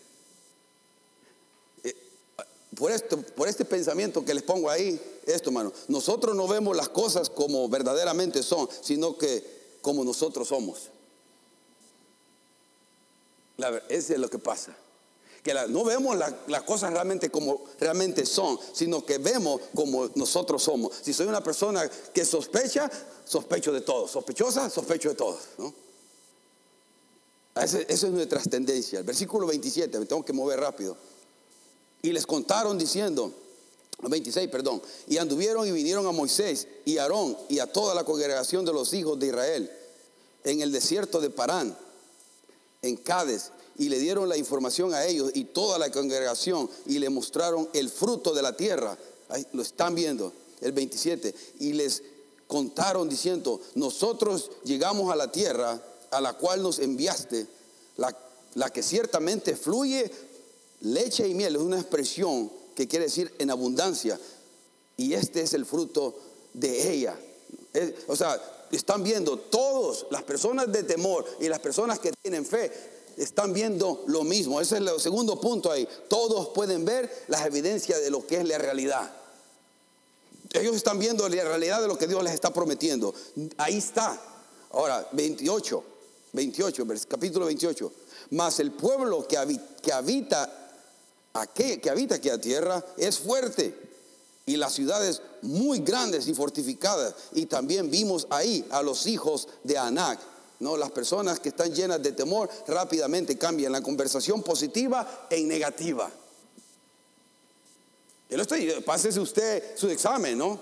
Por, 2.77 2.93
esto, 2.93 3.19
por 3.19 3.49
este 3.49 3.65
pensamiento 3.65 4.25
que 4.25 4.35
les 4.35 4.43
pongo 4.43 4.69
ahí, 4.69 5.01
esto, 5.25 5.51
hermano. 5.51 5.73
Nosotros 5.89 6.37
no 6.37 6.47
vemos 6.47 6.77
las 6.77 6.89
cosas 6.91 7.31
como 7.31 7.69
verdaderamente 7.69 8.43
son, 8.43 8.69
sino 8.83 9.17
que 9.17 9.79
como 9.81 10.05
nosotros 10.05 10.49
somos. 10.49 10.91
La, 13.57 13.83
ese 13.89 14.15
es 14.15 14.21
lo 14.21 14.29
que 14.29 14.39
pasa. 14.39 14.77
Que 15.43 15.55
no 15.69 15.85
vemos 15.85 16.17
las 16.49 16.63
cosas 16.65 16.93
realmente 16.93 17.31
como 17.31 17.65
realmente 17.81 18.27
son, 18.27 18.59
sino 18.73 19.07
que 19.07 19.19
vemos 19.19 19.61
como 19.75 20.11
nosotros 20.15 20.63
somos. 20.63 20.93
Si 21.01 21.15
soy 21.15 21.27
una 21.27 21.43
persona 21.43 21.89
que 22.13 22.25
sospecha, 22.25 22.91
sospecho 23.25 23.73
de 23.73 23.81
todo. 23.81 24.07
Sospechosa, 24.07 24.69
sospecho 24.69 25.11
de 25.11 25.15
todo. 25.15 25.39
¿no? 25.59 25.73
Esa 27.55 27.81
es 27.81 28.03
nuestra 28.05 28.43
tendencia. 28.43 28.99
El 28.99 29.05
versículo 29.05 29.47
27, 29.47 29.99
me 29.99 30.07
tengo 30.07 30.25
que 30.25 30.33
mover 30.33 30.61
rápido. 30.61 30.97
Y 32.07 32.13
les 32.13 32.25
contaron 32.25 32.79
diciendo, 32.79 33.33
26, 34.01 34.49
perdón. 34.49 34.81
Y 35.09 35.17
anduvieron 35.17 35.67
y 35.67 35.73
vinieron 35.73 36.07
a 36.07 36.13
Moisés 36.13 36.69
y 36.85 36.99
Aarón 36.99 37.37
y 37.49 37.59
a 37.59 37.67
toda 37.67 37.97
la 37.97 38.05
congregación 38.05 38.65
de 38.65 38.73
los 38.73 38.95
hijos 38.95 39.19
de 39.19 39.27
Israel 39.27 39.69
en 40.45 40.61
el 40.61 40.71
desierto 40.71 41.21
de 41.21 41.31
Parán, 41.31 41.77
en 42.83 42.97
Cádiz, 42.99 43.51
y 43.77 43.89
le 43.89 43.99
dieron 43.99 44.29
la 44.29 44.37
información 44.37 44.95
a 44.95 45.05
ellos 45.05 45.33
y 45.35 45.47
toda 45.47 45.81
la 45.81 45.91
congregación 45.91 46.71
y 46.87 47.01
le 47.01 47.11
mostraron 47.11 47.69
el 47.73 47.91
fruto 47.91 48.33
de 48.33 48.43
la 48.43 48.57
tierra. 48.57 48.97
Ahí 49.29 49.45
lo 49.53 49.63
están 49.63 49.97
viendo, 49.97 50.33
el 50.61 50.71
27. 50.71 51.35
Y 51.59 51.73
les 51.73 52.05
contaron 52.47 53.09
diciendo, 53.09 53.61
nosotros 53.75 54.53
llegamos 54.63 55.13
a 55.13 55.17
la 55.17 55.33
tierra 55.33 55.83
a 56.13 56.21
la 56.21 56.35
cual 56.35 56.63
nos 56.63 56.79
enviaste, 56.79 57.49
la, 57.97 58.17
la 58.55 58.71
que 58.71 58.85
ciertamente 58.85 59.57
fluye 59.57 60.09
leche 60.93 61.27
y 61.27 61.35
miel, 61.35 61.57
es 61.57 61.63
una 61.63 61.79
expresión 61.79 62.51
que 62.75 62.87
quiere 62.87 63.07
decir 63.07 63.33
en 63.39 63.51
abundancia. 63.51 64.19
Y 64.97 65.15
este 65.15 65.43
es 65.43 65.55
el 65.55 65.67
fruto 65.67 66.17
de 66.53 66.93
ella. 66.93 67.19
o 68.07 68.17
sea, 68.17 68.41
están 68.71 69.03
viendo 69.03 69.39
todos, 69.39 70.07
las 70.11 70.23
personas 70.23 70.71
de 70.73 70.83
temor 70.83 71.25
y 71.41 71.49
las 71.49 71.61
personas 71.61 71.99
que 71.99 72.13
tienen 72.23 72.45
fe, 72.45 72.73
están 73.17 73.53
viendo 73.53 74.05
lo 74.07 74.25
mismo. 74.25 74.61
Ese 74.61 74.77
es 74.77 74.81
el 74.83 75.01
segundo 75.01 75.41
punto 75.41 75.71
ahí. 75.71 75.89
Todos 76.09 76.49
pueden 76.51 76.85
ver 76.85 77.11
las 77.29 77.47
evidencias 77.47 78.01
de 78.03 78.11
lo 78.11 78.27
que 78.27 78.37
es 78.37 78.47
la 78.47 78.59
realidad. 78.59 79.11
Ellos 80.53 80.77
están 80.77 80.99
viendo 80.99 81.29
la 81.29 81.45
realidad 81.45 81.81
de 81.81 81.89
lo 81.89 81.99
que 81.99 82.07
Dios 82.07 82.23
les 82.23 82.35
está 82.35 82.53
prometiendo. 82.53 83.15
Ahí 83.57 83.79
está. 83.79 84.21
Ahora, 84.73 85.07
28, 85.13 85.85
28, 86.33 86.87
capítulo 87.09 87.47
28. 87.47 87.93
Mas 88.31 88.61
el 88.61 88.73
pueblo 88.73 89.27
que 89.27 89.37
habita, 89.93 90.66
aquel 91.43 91.81
que 91.81 91.91
habita 91.91 92.17
aquí 92.17 92.29
a 92.31 92.41
tierra 92.41 92.85
es 92.97 93.19
fuerte 93.19 93.75
y 94.47 94.57
las 94.57 94.73
ciudades 94.73 95.23
muy 95.43 95.81
grandes 95.81 96.29
y 96.29 96.35
fortificadas. 96.35 97.15
Y 97.33 97.47
también 97.47 97.91
vimos 97.91 98.27
ahí 98.31 98.65
a 98.71 98.83
los 98.83 99.07
hijos 99.07 99.49
de 99.65 99.77
Anac. 99.77 100.21
¿no? 100.61 100.77
Las 100.77 100.91
personas 100.91 101.41
que 101.41 101.51
están 101.51 101.75
llenas 101.75 102.03
de 102.03 102.13
temor 102.13 102.49
rápidamente 102.67 103.37
cambian 103.37 103.73
la 103.73 103.83
conversación 103.83 104.43
positiva 104.43 105.27
en 105.31 105.49
negativa. 105.49 106.11
Yo 108.29 108.41
estoy, 108.41 108.83
pásese 108.85 109.21
usted 109.21 109.77
su 109.77 109.89
examen, 109.89 110.37
¿no? 110.39 110.59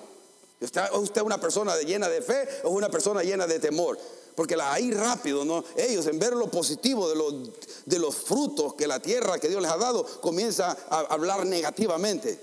¿Usted 0.61 1.17
es 1.17 1.23
una 1.23 1.41
persona 1.41 1.77
llena 1.79 2.09
de 2.09 2.23
fe 2.23 2.49
o 2.65 2.71
una 2.71 2.89
persona 2.89 3.23
llena 3.23 3.47
de 3.47 3.59
temor? 3.59 3.99
Porque 4.35 4.57
la, 4.57 4.73
ahí 4.73 4.90
rápido, 4.90 5.44
¿no? 5.44 5.64
Ellos 5.77 6.07
en 6.07 6.18
ver 6.18 6.33
lo 6.33 6.51
positivo 6.51 7.09
de 7.09 7.14
los, 7.14 7.35
de 7.87 7.99
los 7.99 8.16
frutos 8.16 8.75
que 8.75 8.87
la 8.87 9.01
tierra 9.01 9.38
que 9.38 9.49
Dios 9.49 9.62
les 9.62 9.70
ha 9.70 9.77
dado, 9.77 10.05
comienza 10.20 10.77
a 10.88 11.01
hablar 11.01 11.47
negativamente. 11.47 12.38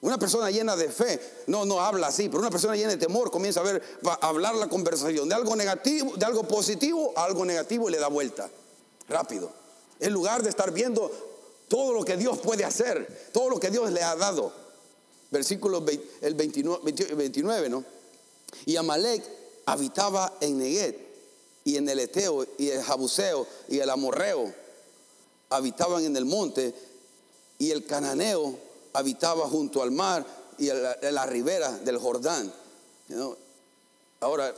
Una 0.00 0.18
persona 0.18 0.50
llena 0.50 0.74
de 0.74 0.88
fe 0.88 1.20
no, 1.46 1.64
no 1.64 1.80
habla 1.80 2.08
así, 2.08 2.28
pero 2.28 2.40
una 2.40 2.50
persona 2.50 2.74
llena 2.74 2.90
de 2.90 2.96
temor 2.96 3.30
comienza 3.30 3.60
a, 3.60 3.62
ver, 3.62 3.80
a 4.04 4.28
hablar 4.28 4.56
la 4.56 4.68
conversación 4.68 5.28
de 5.28 5.34
algo 5.36 5.54
negativo, 5.54 6.16
de 6.16 6.26
algo 6.26 6.42
positivo 6.42 7.12
a 7.14 7.24
algo 7.24 7.44
negativo 7.44 7.88
y 7.88 7.92
le 7.92 7.98
da 7.98 8.08
vuelta. 8.08 8.50
Rápido. 9.08 9.52
En 10.00 10.12
lugar 10.12 10.42
de 10.42 10.50
estar 10.50 10.72
viendo 10.72 11.08
todo 11.68 11.92
lo 11.92 12.04
que 12.04 12.16
Dios 12.16 12.38
puede 12.38 12.64
hacer, 12.64 13.30
todo 13.32 13.48
lo 13.48 13.60
que 13.60 13.70
Dios 13.70 13.92
le 13.92 14.02
ha 14.02 14.16
dado. 14.16 14.52
Versículo 15.30 15.84
el 16.20 16.34
29, 16.34 17.14
29 17.14 17.68
¿no? 17.68 17.84
Y 18.66 18.74
Amalek 18.74 19.24
habitaba 19.66 20.34
en 20.40 20.58
Neguet 20.58 21.11
y 21.64 21.76
en 21.76 21.88
el 21.88 22.00
Eteo 22.00 22.46
y 22.58 22.68
el 22.70 22.82
Jabuseo 22.82 23.46
y 23.68 23.78
el 23.78 23.90
Amorreo 23.90 24.52
habitaban 25.50 26.04
en 26.04 26.16
el 26.16 26.24
monte 26.24 26.74
y 27.58 27.70
el 27.70 27.84
Cananeo 27.84 28.58
habitaba 28.92 29.48
junto 29.48 29.82
al 29.82 29.90
mar 29.90 30.26
y 30.58 30.68
en 30.68 31.14
la, 31.14 31.26
ribera 31.26 31.70
del 31.78 31.98
Jordán. 31.98 32.52
Ahora, 34.20 34.54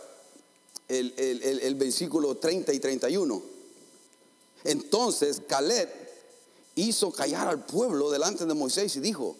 el, 0.89 1.15
el, 1.17 1.75
versículo 1.75 2.37
30 2.37 2.73
y 2.73 2.81
31. 2.81 3.43
Entonces 4.65 5.43
Caleb 5.47 5.89
hizo 6.75 7.11
callar 7.13 7.49
al 7.49 7.65
pueblo 7.65 8.11
delante 8.11 8.47
de 8.47 8.55
Moisés 8.55 8.97
y 8.97 9.01
dijo, 9.01 9.37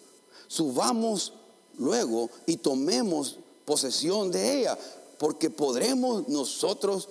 subamos 0.49 1.33
luego 1.79 2.31
y 2.47 2.59
tomemos 2.59 3.39
posesión 3.65 4.31
de 4.31 4.61
ella 4.61 4.79
porque 5.19 5.51
podremos 5.51 6.29
nosotros 6.29 7.09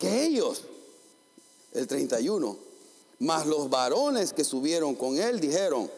que 0.00 0.24
ellos. 0.24 0.62
El 1.72 1.86
31. 1.86 2.56
Mas 3.20 3.46
los 3.46 3.70
varones 3.70 4.32
que 4.32 4.42
subieron 4.42 4.96
con 4.96 5.16
él 5.18 5.38
dijeron 5.38 5.88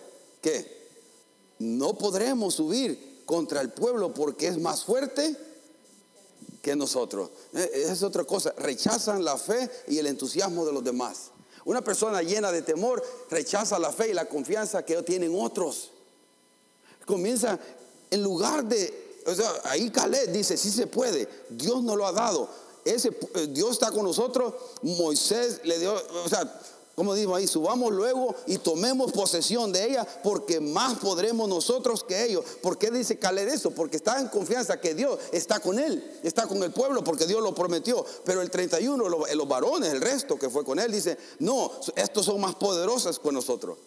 que 0.42 0.82
no 1.60 1.94
podremos 1.94 2.56
subir 2.56 3.22
contra 3.24 3.62
el 3.62 3.70
pueblo 3.70 4.12
porque 4.12 4.48
es 4.48 4.58
más 4.58 4.84
fuerte 4.84 5.34
que 6.60 6.76
nosotros. 6.76 7.30
Eh, 7.54 7.86
es 7.86 8.02
otra 8.02 8.24
cosa. 8.24 8.52
Rechazan 8.58 9.24
la 9.24 9.38
fe 9.38 9.70
y 9.86 9.98
el 9.98 10.08
entusiasmo 10.08 10.66
de 10.66 10.72
los 10.72 10.84
demás. 10.84 11.30
Una 11.64 11.82
persona 11.82 12.22
llena 12.22 12.50
de 12.50 12.62
temor 12.62 13.02
rechaza 13.30 13.78
la 13.78 13.92
fe 13.92 14.10
y 14.10 14.14
la 14.14 14.28
confianza 14.28 14.84
que 14.84 15.00
tienen 15.02 15.32
otros. 15.38 15.92
Comienza 17.06 17.58
en 18.10 18.22
lugar 18.22 18.64
de, 18.64 19.22
o 19.26 19.34
sea, 19.34 19.48
ahí 19.64 19.90
Caleb 19.90 20.32
dice, 20.32 20.56
sí 20.56 20.70
se 20.70 20.88
puede, 20.88 21.28
Dios 21.50 21.84
nos 21.84 21.96
lo 21.96 22.04
ha 22.04 22.12
dado. 22.12 22.48
Ese, 22.84 23.08
eh, 23.34 23.46
Dios 23.50 23.72
está 23.72 23.90
con 23.90 24.04
nosotros, 24.04 24.54
Moisés 24.82 25.60
le 25.64 25.78
dio, 25.78 25.94
o 26.24 26.28
sea, 26.28 26.60
como 26.94 27.14
digo 27.14 27.34
ahí, 27.34 27.46
subamos 27.46 27.92
luego 27.92 28.34
y 28.46 28.58
tomemos 28.58 29.12
posesión 29.12 29.72
de 29.72 29.84
ella 29.84 30.06
porque 30.22 30.60
más 30.60 30.98
podremos 30.98 31.48
nosotros 31.48 32.04
que 32.04 32.24
ellos. 32.24 32.44
¿Por 32.60 32.76
qué 32.76 32.90
dice 32.90 33.18
Caleb 33.18 33.48
eso? 33.48 33.70
Porque 33.70 33.96
está 33.96 34.20
en 34.20 34.28
confianza 34.28 34.78
que 34.78 34.94
Dios 34.94 35.18
está 35.32 35.60
con 35.60 35.78
él, 35.78 36.20
está 36.22 36.46
con 36.46 36.62
el 36.62 36.70
pueblo 36.70 37.02
porque 37.02 37.26
Dios 37.26 37.42
lo 37.42 37.54
prometió. 37.54 38.04
Pero 38.24 38.42
el 38.42 38.50
31, 38.50 39.08
los, 39.08 39.34
los 39.34 39.48
varones, 39.48 39.92
el 39.92 40.02
resto 40.02 40.38
que 40.38 40.50
fue 40.50 40.64
con 40.64 40.78
él, 40.78 40.92
dice, 40.92 41.16
no, 41.38 41.70
estos 41.96 42.26
son 42.26 42.40
más 42.40 42.56
poderosos 42.56 43.18
que 43.18 43.32
nosotros. 43.32 43.78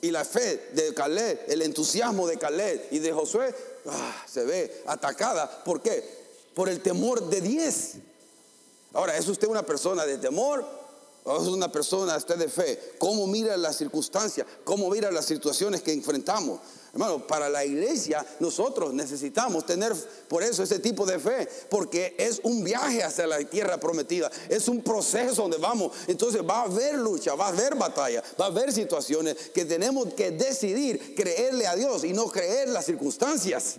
Y 0.00 0.10
la 0.10 0.24
fe 0.24 0.70
de 0.72 0.92
Caleb, 0.92 1.44
el 1.46 1.62
entusiasmo 1.62 2.26
de 2.26 2.36
Caleb 2.36 2.88
y 2.90 2.98
de 2.98 3.12
Josué, 3.12 3.54
ah, 3.86 4.24
se 4.26 4.44
ve 4.44 4.82
atacada. 4.86 5.62
¿Por 5.62 5.80
qué? 5.80 6.17
Por 6.58 6.68
el 6.68 6.80
temor 6.80 7.30
de 7.30 7.40
10. 7.40 7.92
Ahora, 8.94 9.16
¿es 9.16 9.28
usted 9.28 9.46
una 9.46 9.62
persona 9.62 10.04
de 10.04 10.18
temor 10.18 10.66
o 11.22 11.40
es 11.40 11.46
una 11.46 11.70
persona 11.70 12.16
usted 12.16 12.34
de 12.34 12.48
fe? 12.48 12.94
¿Cómo 12.98 13.28
mira 13.28 13.56
las 13.56 13.76
circunstancias? 13.76 14.44
¿Cómo 14.64 14.90
mira 14.90 15.12
las 15.12 15.24
situaciones 15.26 15.82
que 15.82 15.92
enfrentamos? 15.92 16.58
Hermano, 16.92 17.24
para 17.28 17.48
la 17.48 17.64
iglesia 17.64 18.26
nosotros 18.40 18.92
necesitamos 18.92 19.66
tener 19.66 19.94
por 20.26 20.42
eso 20.42 20.64
ese 20.64 20.80
tipo 20.80 21.06
de 21.06 21.20
fe, 21.20 21.48
porque 21.70 22.16
es 22.18 22.40
un 22.42 22.64
viaje 22.64 23.04
hacia 23.04 23.28
la 23.28 23.38
tierra 23.38 23.78
prometida, 23.78 24.28
es 24.48 24.66
un 24.66 24.82
proceso 24.82 25.42
donde 25.42 25.58
vamos. 25.58 25.92
Entonces 26.08 26.42
va 26.42 26.62
a 26.62 26.64
haber 26.64 26.96
lucha, 26.96 27.36
va 27.36 27.46
a 27.46 27.50
haber 27.50 27.76
batalla, 27.76 28.20
va 28.40 28.46
a 28.46 28.48
haber 28.48 28.72
situaciones 28.72 29.36
que 29.54 29.64
tenemos 29.64 30.12
que 30.14 30.32
decidir 30.32 31.14
creerle 31.14 31.68
a 31.68 31.76
Dios 31.76 32.02
y 32.02 32.12
no 32.12 32.26
creer 32.26 32.68
las 32.70 32.84
circunstancias. 32.84 33.76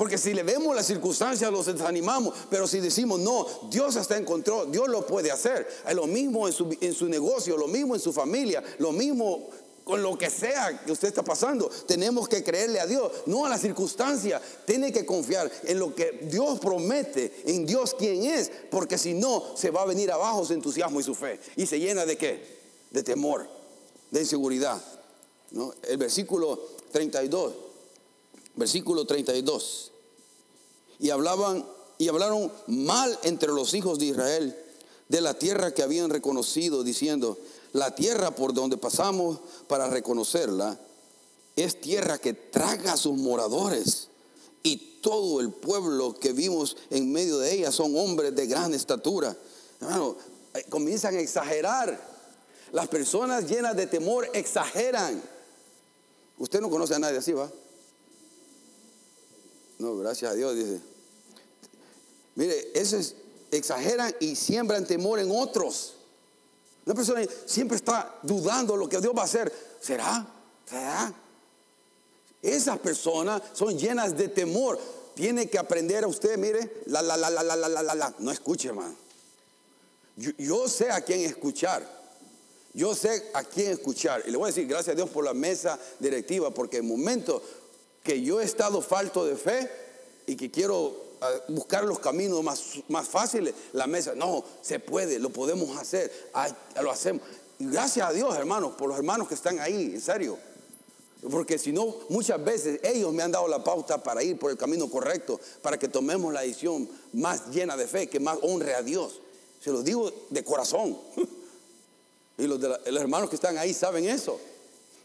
Porque 0.00 0.16
si 0.16 0.32
le 0.32 0.42
vemos 0.42 0.74
las 0.74 0.86
circunstancias, 0.86 1.52
los 1.52 1.66
desanimamos. 1.66 2.34
Pero 2.48 2.66
si 2.66 2.80
decimos, 2.80 3.20
no, 3.20 3.46
Dios 3.68 3.96
está 3.96 4.16
en 4.16 4.24
control, 4.24 4.72
Dios 4.72 4.88
lo 4.88 5.04
puede 5.04 5.30
hacer. 5.30 5.68
Es 5.86 5.94
lo 5.94 6.06
mismo 6.06 6.48
en 6.48 6.54
su, 6.54 6.74
en 6.80 6.94
su 6.94 7.06
negocio, 7.06 7.54
lo 7.58 7.68
mismo 7.68 7.94
en 7.94 8.00
su 8.00 8.10
familia, 8.10 8.64
lo 8.78 8.92
mismo 8.92 9.50
con 9.84 10.02
lo 10.02 10.16
que 10.16 10.30
sea 10.30 10.80
que 10.86 10.92
usted 10.92 11.08
está 11.08 11.22
pasando. 11.22 11.70
Tenemos 11.86 12.30
que 12.30 12.42
creerle 12.42 12.80
a 12.80 12.86
Dios, 12.86 13.12
no 13.26 13.44
a 13.44 13.50
la 13.50 13.58
circunstancia. 13.58 14.40
Tiene 14.64 14.90
que 14.90 15.04
confiar 15.04 15.52
en 15.64 15.78
lo 15.78 15.94
que 15.94 16.20
Dios 16.30 16.58
promete, 16.60 17.42
en 17.44 17.66
Dios 17.66 17.94
quien 17.94 18.24
es, 18.24 18.50
porque 18.70 18.96
si 18.96 19.12
no, 19.12 19.54
se 19.54 19.70
va 19.70 19.82
a 19.82 19.84
venir 19.84 20.10
abajo 20.10 20.46
su 20.46 20.54
entusiasmo 20.54 20.98
y 20.98 21.02
su 21.02 21.14
fe. 21.14 21.38
Y 21.56 21.66
se 21.66 21.78
llena 21.78 22.06
de 22.06 22.16
qué? 22.16 22.42
De 22.90 23.02
temor, 23.02 23.46
de 24.10 24.20
inseguridad. 24.20 24.82
¿no? 25.50 25.74
El 25.82 25.98
versículo 25.98 26.58
32, 26.90 27.52
versículo 28.60 29.04
32. 29.04 29.90
Y 31.00 31.10
hablaban 31.10 31.66
y 31.98 32.08
hablaron 32.08 32.50
mal 32.68 33.18
entre 33.24 33.48
los 33.48 33.74
hijos 33.74 33.98
de 33.98 34.06
Israel 34.06 34.56
de 35.10 35.20
la 35.20 35.34
tierra 35.34 35.74
que 35.74 35.82
habían 35.82 36.08
reconocido, 36.08 36.84
diciendo, 36.84 37.36
la 37.72 37.94
tierra 37.94 38.30
por 38.30 38.54
donde 38.54 38.76
pasamos 38.76 39.40
para 39.66 39.88
reconocerla 39.90 40.78
es 41.56 41.80
tierra 41.80 42.18
que 42.18 42.32
traga 42.32 42.92
a 42.92 42.96
sus 42.96 43.18
moradores. 43.18 44.08
Y 44.62 45.00
todo 45.02 45.40
el 45.40 45.50
pueblo 45.50 46.14
que 46.18 46.32
vimos 46.32 46.76
en 46.90 47.10
medio 47.12 47.38
de 47.38 47.52
ella 47.52 47.72
son 47.72 47.96
hombres 47.96 48.34
de 48.34 48.46
gran 48.46 48.72
estatura. 48.72 49.36
Hermano, 49.80 50.16
eh, 50.54 50.64
comienzan 50.68 51.16
a 51.16 51.20
exagerar. 51.20 52.08
Las 52.72 52.88
personas 52.88 53.48
llenas 53.48 53.76
de 53.76 53.88
temor 53.88 54.28
exageran. 54.32 55.20
Usted 56.38 56.60
no 56.60 56.70
conoce 56.70 56.94
a 56.94 56.98
nadie 56.98 57.18
así, 57.18 57.32
¿va? 57.32 57.50
No, 59.80 59.96
gracias 59.96 60.30
a 60.30 60.34
Dios, 60.34 60.54
dice. 60.54 60.78
Mire, 62.34 62.70
esos 62.74 63.14
exageran 63.50 64.14
y 64.20 64.36
siembran 64.36 64.86
temor 64.86 65.18
en 65.18 65.30
otros. 65.30 65.94
Una 66.84 66.94
persona 66.94 67.22
siempre 67.46 67.76
está 67.76 68.18
dudando 68.22 68.76
lo 68.76 68.90
que 68.90 69.00
Dios 69.00 69.14
va 69.16 69.22
a 69.22 69.24
hacer. 69.24 69.50
¿Será? 69.80 70.26
¿Será? 70.68 71.14
Esas 72.42 72.78
personas 72.78 73.40
son 73.54 73.78
llenas 73.78 74.14
de 74.18 74.28
temor. 74.28 74.78
Tiene 75.14 75.48
que 75.48 75.58
aprender 75.58 76.04
a 76.04 76.08
usted, 76.08 76.36
mire, 76.36 76.82
la, 76.84 77.00
la, 77.00 77.16
la, 77.16 77.30
la, 77.30 77.42
la, 77.42 77.56
la, 77.56 77.82
la, 77.82 77.94
la. 77.94 78.14
No 78.18 78.30
escuche, 78.30 78.68
hermano. 78.68 78.94
Yo, 80.16 80.32
yo, 80.36 80.68
sé 80.68 80.90
a 80.90 81.00
quién 81.00 81.20
escuchar. 81.20 81.88
Yo 82.74 82.94
sé 82.94 83.30
a 83.32 83.42
quién 83.44 83.72
escuchar. 83.72 84.24
Y 84.26 84.30
le 84.30 84.36
voy 84.36 84.44
a 84.44 84.52
decir 84.52 84.66
gracias 84.66 84.92
a 84.92 84.96
Dios 84.96 85.08
por 85.08 85.24
la 85.24 85.32
mesa 85.32 85.78
directiva, 85.98 86.50
porque 86.50 86.76
en 86.76 86.84
el 86.84 86.90
momento 86.90 87.42
que 88.02 88.22
yo 88.22 88.40
he 88.40 88.44
estado 88.44 88.80
falto 88.82 89.24
de 89.24 89.36
fe 89.36 89.70
y 90.26 90.36
que 90.36 90.50
quiero 90.50 91.10
buscar 91.48 91.84
los 91.84 91.98
caminos 91.98 92.42
más, 92.42 92.62
más 92.88 93.08
fáciles, 93.08 93.54
la 93.72 93.86
mesa, 93.86 94.14
no, 94.14 94.44
se 94.62 94.78
puede, 94.78 95.18
lo 95.18 95.30
podemos 95.30 95.76
hacer, 95.76 96.10
lo 96.80 96.90
hacemos. 96.90 97.22
Y 97.58 97.66
gracias 97.66 98.08
a 98.08 98.12
Dios, 98.12 98.34
hermanos, 98.36 98.72
por 98.76 98.88
los 98.88 98.96
hermanos 98.96 99.28
que 99.28 99.34
están 99.34 99.58
ahí, 99.60 99.92
en 99.94 100.00
serio. 100.00 100.38
Porque 101.30 101.58
si 101.58 101.72
no, 101.72 101.94
muchas 102.08 102.42
veces 102.42 102.80
ellos 102.82 103.12
me 103.12 103.22
han 103.22 103.32
dado 103.32 103.46
la 103.46 103.62
pauta 103.62 104.02
para 104.02 104.22
ir 104.22 104.38
por 104.38 104.50
el 104.50 104.56
camino 104.56 104.88
correcto, 104.88 105.38
para 105.60 105.78
que 105.78 105.88
tomemos 105.88 106.32
la 106.32 106.40
decisión 106.40 106.88
más 107.12 107.48
llena 107.50 107.76
de 107.76 107.86
fe, 107.86 108.08
que 108.08 108.18
más 108.18 108.38
honre 108.40 108.74
a 108.74 108.82
Dios. 108.82 109.20
Se 109.62 109.70
lo 109.70 109.82
digo 109.82 110.10
de 110.30 110.44
corazón. 110.44 110.98
Y 112.38 112.46
los, 112.46 112.58
de 112.58 112.68
los 112.68 113.02
hermanos 113.02 113.28
que 113.28 113.34
están 113.34 113.58
ahí 113.58 113.74
saben 113.74 114.08
eso. 114.08 114.40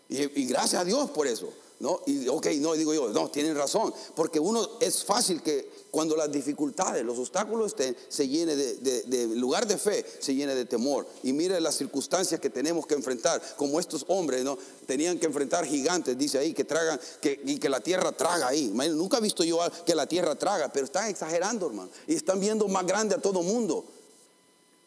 Y 0.07 0.45
gracias 0.45 0.81
a 0.81 0.85
Dios 0.85 1.09
por 1.09 1.27
eso. 1.27 1.51
¿No? 1.79 2.01
Y 2.05 2.27
ok, 2.27 2.47
no, 2.59 2.73
digo 2.73 2.93
yo, 2.93 3.09
no, 3.09 3.29
tienen 3.29 3.55
razón, 3.55 3.93
porque 4.15 4.39
uno 4.39 4.77
es 4.79 5.03
fácil 5.03 5.41
que 5.41 5.69
cuando 5.91 6.15
las 6.15 6.31
dificultades, 6.31 7.05
los 7.05 7.17
obstáculos 7.17 7.67
estén, 7.67 7.95
se 8.09 8.27
llene 8.27 8.55
de, 8.55 9.27
lugar 9.35 9.67
de 9.67 9.77
fe, 9.77 10.05
se 10.19 10.35
llene 10.35 10.55
de 10.55 10.65
temor. 10.65 11.07
Y 11.23 11.33
mire 11.33 11.59
las 11.61 11.75
circunstancias 11.75 12.39
que 12.39 12.49
tenemos 12.49 12.85
que 12.85 12.95
enfrentar, 12.95 13.41
como 13.57 13.79
estos 13.79 14.05
hombres, 14.07 14.43
¿no? 14.43 14.57
Tenían 14.85 15.17
que 15.19 15.25
enfrentar 15.25 15.65
gigantes, 15.65 16.17
dice 16.17 16.37
ahí, 16.37 16.53
que 16.53 16.65
tragan, 16.65 16.99
que, 17.21 17.41
y 17.45 17.57
que 17.57 17.69
la 17.69 17.79
tierra 17.79 18.11
traga 18.11 18.47
ahí. 18.47 18.71
Nunca 18.73 19.17
he 19.17 19.21
visto 19.21 19.43
yo 19.43 19.59
que 19.85 19.95
la 19.95 20.07
tierra 20.07 20.35
traga, 20.35 20.71
pero 20.71 20.85
están 20.85 21.09
exagerando, 21.09 21.67
hermano, 21.67 21.89
y 22.07 22.15
están 22.15 22.39
viendo 22.39 22.67
más 22.67 22.85
grande 22.85 23.15
a 23.15 23.19
todo 23.19 23.41
mundo. 23.41 23.85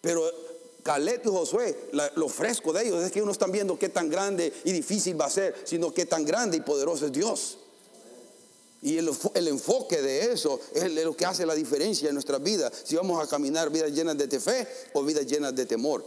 Pero 0.01 0.31
Caleb 0.83 1.23
y 1.25 1.29
Josué, 1.29 1.91
lo 2.15 2.29
fresco 2.29 2.73
de 2.73 2.87
ellos 2.87 3.05
es 3.05 3.11
que 3.11 3.23
uno 3.23 3.33
están 3.33 3.53
viendo 3.53 3.79
qué 3.79 3.89
tan 3.89 4.09
grande 4.09 4.53
y 4.65 4.73
difícil 4.73 5.21
va 5.21 5.27
a 5.27 5.31
ser, 5.31 5.55
sino 5.65 5.93
qué 5.93 6.07
tan 6.07 6.25
grande 6.25 6.57
y 6.57 6.61
poderoso 6.61 7.07
es 7.07 7.13
Dios. 7.13 7.59
Y 8.81 8.97
el, 8.97 9.09
enfoque 9.49 10.01
de 10.01 10.33
eso 10.33 10.61
es 10.73 10.93
lo 10.93 11.17
que 11.17 11.27
hace 11.27 11.45
la 11.45 11.55
diferencia 11.55 12.09
en 12.09 12.15
nuestras 12.15 12.41
vidas. 12.43 12.73
Si 12.85 12.95
vamos 12.95 13.23
a 13.23 13.29
caminar 13.29 13.71
vidas 13.71 13.93
llenas 13.93 14.17
de 14.17 14.41
fe 14.41 14.69
o 14.93 15.03
vidas 15.03 15.27
llenas 15.27 15.55
de 15.55 15.67
temor. 15.67 16.05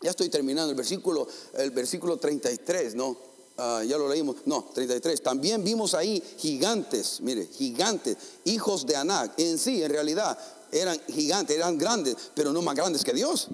Ya 0.00 0.10
estoy 0.10 0.30
terminando 0.30 0.70
el 0.70 0.76
versículo, 0.76 1.28
el 1.54 1.70
versículo 1.70 2.16
33, 2.16 2.94
¿no? 2.94 3.16
Ah, 3.62 3.84
ya 3.84 3.98
lo 3.98 4.08
leímos. 4.08 4.36
No, 4.46 4.70
33. 4.72 5.22
También 5.22 5.62
vimos 5.62 5.92
ahí 5.92 6.22
gigantes, 6.38 7.20
mire, 7.20 7.46
gigantes, 7.46 8.16
hijos 8.44 8.86
de 8.86 8.96
Anac. 8.96 9.38
En 9.38 9.58
sí, 9.58 9.82
en 9.82 9.90
realidad, 9.90 10.38
eran 10.72 10.98
gigantes, 11.08 11.56
eran 11.56 11.76
grandes, 11.76 12.16
pero 12.34 12.54
no 12.54 12.62
más 12.62 12.74
grandes 12.74 13.04
que 13.04 13.12
Dios. 13.12 13.48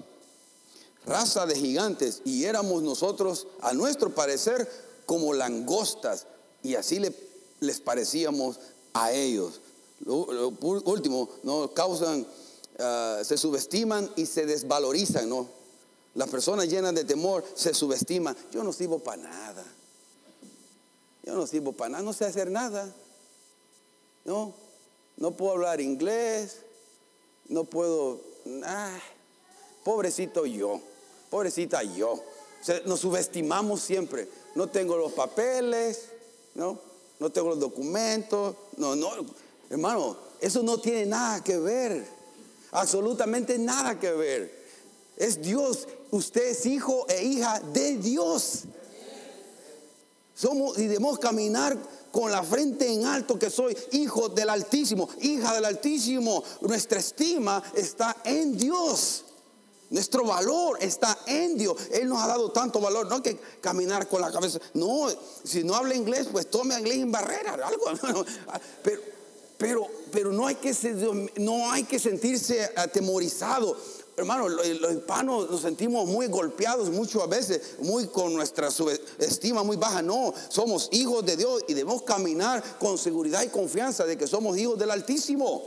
Raza 1.05 1.45
de 1.45 1.55
gigantes 1.55 2.21
y 2.23 2.45
éramos 2.45 2.83
nosotros, 2.83 3.47
a 3.59 3.73
nuestro 3.73 4.15
parecer, 4.15 4.69
como 5.05 5.33
langostas 5.33 6.25
y 6.63 6.75
así 6.75 7.01
les 7.59 7.79
parecíamos 7.81 8.61
a 8.93 9.11
ellos. 9.11 9.59
Lo, 10.05 10.25
último, 10.61 11.27
¿no? 11.43 11.73
causan, 11.73 12.25
ah, 12.79 13.19
se 13.25 13.37
subestiman 13.37 14.09
y 14.15 14.25
se 14.25 14.45
desvalorizan, 14.45 15.27
¿no? 15.27 15.49
Las 16.15 16.29
personas 16.29 16.69
llenas 16.69 16.95
de 16.95 17.03
temor 17.03 17.43
se 17.55 17.73
subestiman. 17.73 18.37
Yo 18.53 18.63
no 18.63 18.71
sirvo 18.71 18.99
para 18.99 19.21
nada. 19.21 19.65
Yo 21.27 21.35
no 21.35 21.45
sirvo 21.45 21.73
para 21.73 21.89
nada, 21.89 22.03
no 22.05 22.13
sé 22.13 22.23
hacer 22.23 22.49
nada. 22.49 22.89
No, 24.23 24.53
no 25.17 25.31
puedo 25.31 25.51
hablar 25.51 25.81
inglés, 25.81 26.59
no 27.49 27.65
puedo, 27.65 28.21
ah, 28.63 28.97
pobrecito 29.83 30.45
yo, 30.45 30.79
pobrecita 31.29 31.83
yo. 31.83 32.23
nos 32.85 33.01
subestimamos 33.01 33.81
siempre. 33.81 34.29
No 34.55 34.67
tengo 34.67 34.95
los 34.95 35.11
papeles, 35.11 36.05
¿no? 36.55 36.79
No 37.19 37.29
tengo 37.29 37.49
los 37.49 37.59
documentos, 37.59 38.55
no, 38.77 38.95
no. 38.95 39.09
Hermano, 39.69 40.15
eso 40.39 40.63
no 40.63 40.79
tiene 40.79 41.07
nada 41.07 41.43
que 41.43 41.57
ver. 41.57 42.07
Absolutamente 42.71 43.59
nada 43.59 43.99
que 43.99 44.13
ver. 44.13 44.65
Es 45.17 45.41
Dios. 45.41 45.89
Usted 46.09 46.51
es 46.51 46.65
hijo 46.65 47.05
e 47.09 47.21
hija 47.21 47.59
de 47.59 47.97
Dios. 47.97 48.63
Somos 50.37 50.77
y 50.77 50.83
debemos 50.83 51.17
caminar 51.17 51.75
con 52.11 52.31
la 52.31 52.43
frente 52.43 52.93
en 52.93 53.05
alto 53.05 53.39
que 53.39 53.49
soy 53.49 53.75
hijo 53.93 54.29
del 54.29 54.51
Altísimo, 54.51 55.09
hija 55.21 55.51
del 55.55 55.65
Altísimo. 55.65 56.43
Nuestra 56.61 56.99
estima 56.99 57.63
está 57.73 58.17
en 58.23 58.55
Dios. 58.55 59.23
Nuestro 59.89 60.25
valor 60.25 60.77
está 60.79 61.17
en 61.25 61.57
Dios. 61.57 61.75
Él 61.91 62.07
nos 62.07 62.21
ha 62.21 62.27
dado 62.27 62.51
tanto 62.51 62.79
valor. 62.79 63.07
No 63.07 63.15
hay 63.15 63.21
que 63.21 63.39
caminar 63.61 64.07
con 64.07 64.21
la 64.21 64.31
cabeza. 64.31 64.59
No, 64.75 65.07
si 65.43 65.63
no 65.63 65.73
habla 65.73 65.95
inglés, 65.95 66.27
pues 66.31 66.51
tome 66.51 66.77
inglés 66.77 66.97
en 66.97 67.11
barrera. 67.11 67.53
Algo. 67.53 67.85
Pero, 68.83 69.01
pero, 69.57 69.87
pero 70.11 70.31
no, 70.31 70.45
hay 70.45 70.53
que, 70.53 70.71
no 71.37 71.71
hay 71.71 71.83
que 71.85 71.97
sentirse 71.97 72.63
atemorizado. 72.75 73.75
Hermano, 74.19 74.49
los 74.49 74.65
hispanos 74.65 75.47
nos 75.47 75.61
sentimos 75.61 76.07
muy 76.07 76.25
golpeados 76.25 76.89
muchas 76.89 77.29
veces, 77.29 77.61
muy 77.81 78.07
con 78.07 78.33
nuestra 78.33 78.69
estima 79.19 79.61
muy 79.61 79.77
baja. 79.77 80.01
No, 80.01 80.33
somos 80.49 80.89
hijos 80.91 81.23
de 81.23 81.37
Dios 81.37 81.63
y 81.67 81.75
debemos 81.75 82.01
caminar 82.01 82.63
con 82.79 82.97
seguridad 82.97 83.43
y 83.43 83.49
confianza 83.49 84.05
de 84.05 84.17
que 84.17 84.25
somos 84.25 84.57
hijos 84.57 84.79
del 84.79 84.89
Altísimo. 84.89 85.61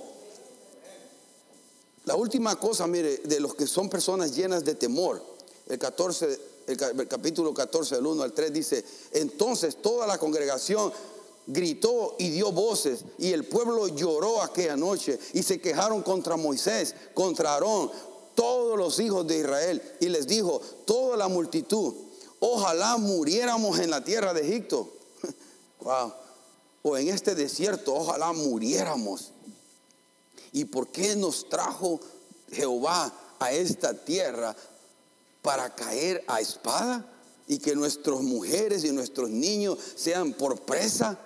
La 2.07 2.17
última 2.17 2.59
cosa, 2.59 2.89
mire, 2.89 3.19
de 3.19 3.39
los 3.39 3.55
que 3.55 3.69
son 3.69 3.89
personas 3.89 4.35
llenas 4.35 4.65
de 4.65 4.75
temor, 4.75 5.23
el 5.69 5.79
14, 5.79 6.41
el 6.67 7.07
capítulo 7.07 7.55
14 7.55 7.95
del 7.95 8.07
1 8.07 8.21
al 8.25 8.33
3 8.33 8.53
dice, 8.53 8.85
entonces 9.13 9.81
toda 9.81 10.09
la 10.09 10.19
congregación 10.19 10.93
gritó 11.47 12.17
y 12.19 12.31
dio 12.31 12.51
voces 12.53 13.05
y 13.19 13.33
el 13.33 13.45
pueblo 13.45 13.89
lloró 13.89 14.43
aquella 14.43 14.77
noche 14.77 15.19
y 15.35 15.43
se 15.43 15.61
quejaron 15.61 16.03
contra 16.03 16.37
Moisés, 16.37 16.95
contra 17.15 17.55
Aarón, 17.55 17.91
todos 18.35 18.79
los 18.79 18.99
hijos 19.01 19.27
de 19.27 19.39
Israel 19.39 19.83
y 20.01 20.09
les 20.09 20.27
dijo, 20.27 20.61
toda 20.85 21.17
la 21.17 21.29
multitud, 21.29 21.95
ojalá 22.41 22.97
muriéramos 22.97 23.79
en 23.79 23.91
la 23.91 24.03
tierra 24.03 24.33
de 24.33 24.49
Egipto. 24.49 24.89
wow. 25.81 26.13
O 26.83 26.97
en 26.97 27.09
este 27.09 27.35
desierto, 27.35 27.95
ojalá 27.95 28.33
muriéramos. 28.33 29.33
¿Y 30.53 30.65
por 30.65 30.89
qué 30.89 31.15
nos 31.15 31.49
trajo 31.49 32.01
Jehová 32.51 33.13
a 33.39 33.53
esta 33.53 33.95
tierra 33.95 34.57
para 35.43 35.75
caer 35.75 36.25
a 36.27 36.41
espada? 36.41 37.07
Y 37.47 37.59
que 37.59 37.75
nuestras 37.75 38.21
mujeres 38.21 38.85
y 38.85 38.93
nuestros 38.93 39.29
niños 39.29 39.79
sean 39.97 40.33
por 40.33 40.61
presa. 40.63 41.19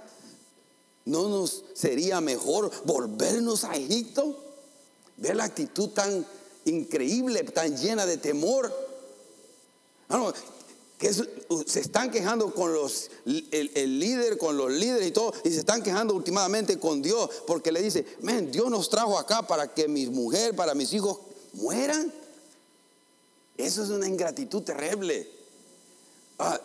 ¿No 1.05 1.29
nos 1.29 1.65
sería 1.75 2.21
mejor 2.21 2.71
volvernos 2.85 3.65
a 3.65 3.75
Egipto? 3.77 4.37
Ver 5.17 5.37
la 5.37 5.45
actitud 5.45 5.91
tan 5.91 6.27
increíble, 6.65 7.43
tan 7.45 7.77
llena 7.77 8.07
de 8.07 8.17
temor. 8.17 8.73
Ah, 10.09 10.33
que 10.99 11.13
se 11.13 11.81
están 11.81 12.11
quejando 12.11 12.55
con 12.55 12.73
los, 12.73 13.11
el, 13.27 13.99
líder, 13.99 14.39
con 14.39 14.57
los 14.57 14.71
líderes 14.71 15.09
y 15.09 15.11
todo, 15.11 15.33
y 15.43 15.51
se 15.51 15.59
están 15.59 15.83
quejando 15.83 16.15
últimamente 16.15 16.79
con 16.79 17.03
Dios, 17.03 17.29
porque 17.47 17.73
le 17.73 17.83
dice, 17.83 18.07
men, 18.23 18.51
Dios 18.51 18.71
nos 18.71 18.89
trajo 18.89 19.19
acá 19.19 19.47
para 19.47 19.75
que 19.75 19.89
mis 19.89 20.09
mujeres, 20.09 20.55
para 20.55 20.75
mis 20.75 20.93
hijos 20.93 21.19
mueran. 21.53 22.13
Eso 23.57 23.83
es 23.83 23.91
una 23.91 24.07
ingratitud 24.07 24.63
terrible. 24.63 25.29
Ah, 26.39 26.61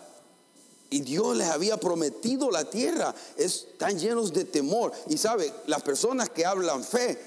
y 0.91 1.01
Dios 1.01 1.35
les 1.35 1.47
había 1.49 1.77
prometido 1.77 2.49
la 2.49 2.69
tierra. 2.69 3.13
Están 3.38 3.99
llenos 3.99 4.33
de 4.33 4.45
temor. 4.45 4.91
Y 5.07 5.17
sabe, 5.17 5.53
las 5.67 5.83
personas 5.83 6.29
que 6.29 6.45
hablan 6.45 6.83
fe, 6.83 7.19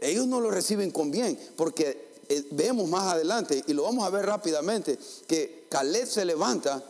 ellos 0.00 0.26
no 0.26 0.40
lo 0.40 0.50
reciben 0.50 0.90
con 0.90 1.10
bien, 1.10 1.38
porque 1.56 2.07
eh, 2.28 2.46
vemos 2.50 2.88
más 2.88 3.14
adelante, 3.14 3.64
y 3.66 3.72
lo 3.72 3.84
vamos 3.84 4.04
a 4.04 4.10
ver 4.10 4.26
rápidamente, 4.26 4.98
que 5.26 5.66
Caleb 5.70 6.06
se 6.06 6.24
levanta 6.24 6.82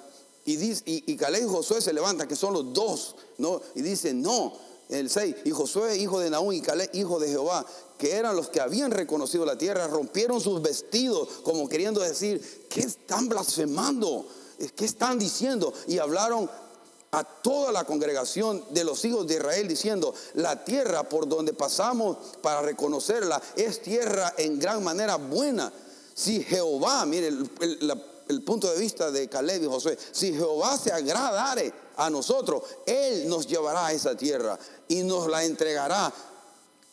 y, 0.44 0.56
dice, 0.56 0.82
y, 0.86 1.16
Caleb 1.16 1.44
y 1.44 1.48
Josué 1.48 1.80
se 1.80 1.92
levantan, 1.92 2.26
que 2.26 2.36
son 2.36 2.54
los 2.54 2.72
dos, 2.72 3.16
¿no? 3.36 3.60
Y 3.74 3.82
dice, 3.82 4.14
no, 4.14 4.52
el 4.88 5.10
6, 5.10 5.36
y 5.44 5.50
Josué, 5.50 5.96
hijo 5.98 6.20
de 6.20 6.30
Naúm, 6.30 6.52
y 6.52 6.60
Caleb, 6.60 6.90
hijo 6.94 7.18
de 7.20 7.28
Jehová, 7.28 7.66
que 7.98 8.12
eran 8.12 8.34
los 8.34 8.48
que 8.48 8.60
habían 8.60 8.90
reconocido 8.90 9.44
la 9.44 9.58
tierra, 9.58 9.86
rompieron 9.86 10.40
sus 10.40 10.62
vestidos, 10.62 11.28
como 11.42 11.68
queriendo 11.68 12.00
decir, 12.00 12.66
¿qué 12.70 12.80
están 12.80 13.28
blasfemando? 13.28 14.26
¿Qué 14.74 14.86
están 14.86 15.18
diciendo? 15.18 15.72
Y 15.86 15.98
hablaron 15.98 16.50
a 17.10 17.24
toda 17.24 17.72
la 17.72 17.84
congregación 17.84 18.62
de 18.70 18.84
los 18.84 19.04
hijos 19.04 19.26
de 19.26 19.34
Israel 19.34 19.66
diciendo, 19.66 20.14
la 20.34 20.64
tierra 20.64 21.08
por 21.08 21.28
donde 21.28 21.54
pasamos 21.54 22.18
para 22.42 22.60
reconocerla 22.62 23.40
es 23.56 23.80
tierra 23.80 24.34
en 24.36 24.58
gran 24.58 24.84
manera 24.84 25.16
buena. 25.16 25.72
Si 26.14 26.42
Jehová, 26.42 27.06
mire 27.06 27.28
el, 27.28 28.42
punto 28.42 28.70
de 28.70 28.78
vista 28.78 29.10
de 29.10 29.28
Caleb 29.28 29.62
y 29.62 29.66
Josué, 29.66 29.96
si 30.12 30.34
Jehová 30.34 30.76
se 30.76 30.92
agradare 30.92 31.72
a 31.96 32.10
nosotros, 32.10 32.62
Él 32.84 33.28
nos 33.28 33.46
llevará 33.46 33.86
a 33.86 33.92
esa 33.92 34.14
tierra 34.16 34.58
y 34.88 35.02
nos 35.02 35.28
la 35.28 35.44
entregará, 35.44 36.12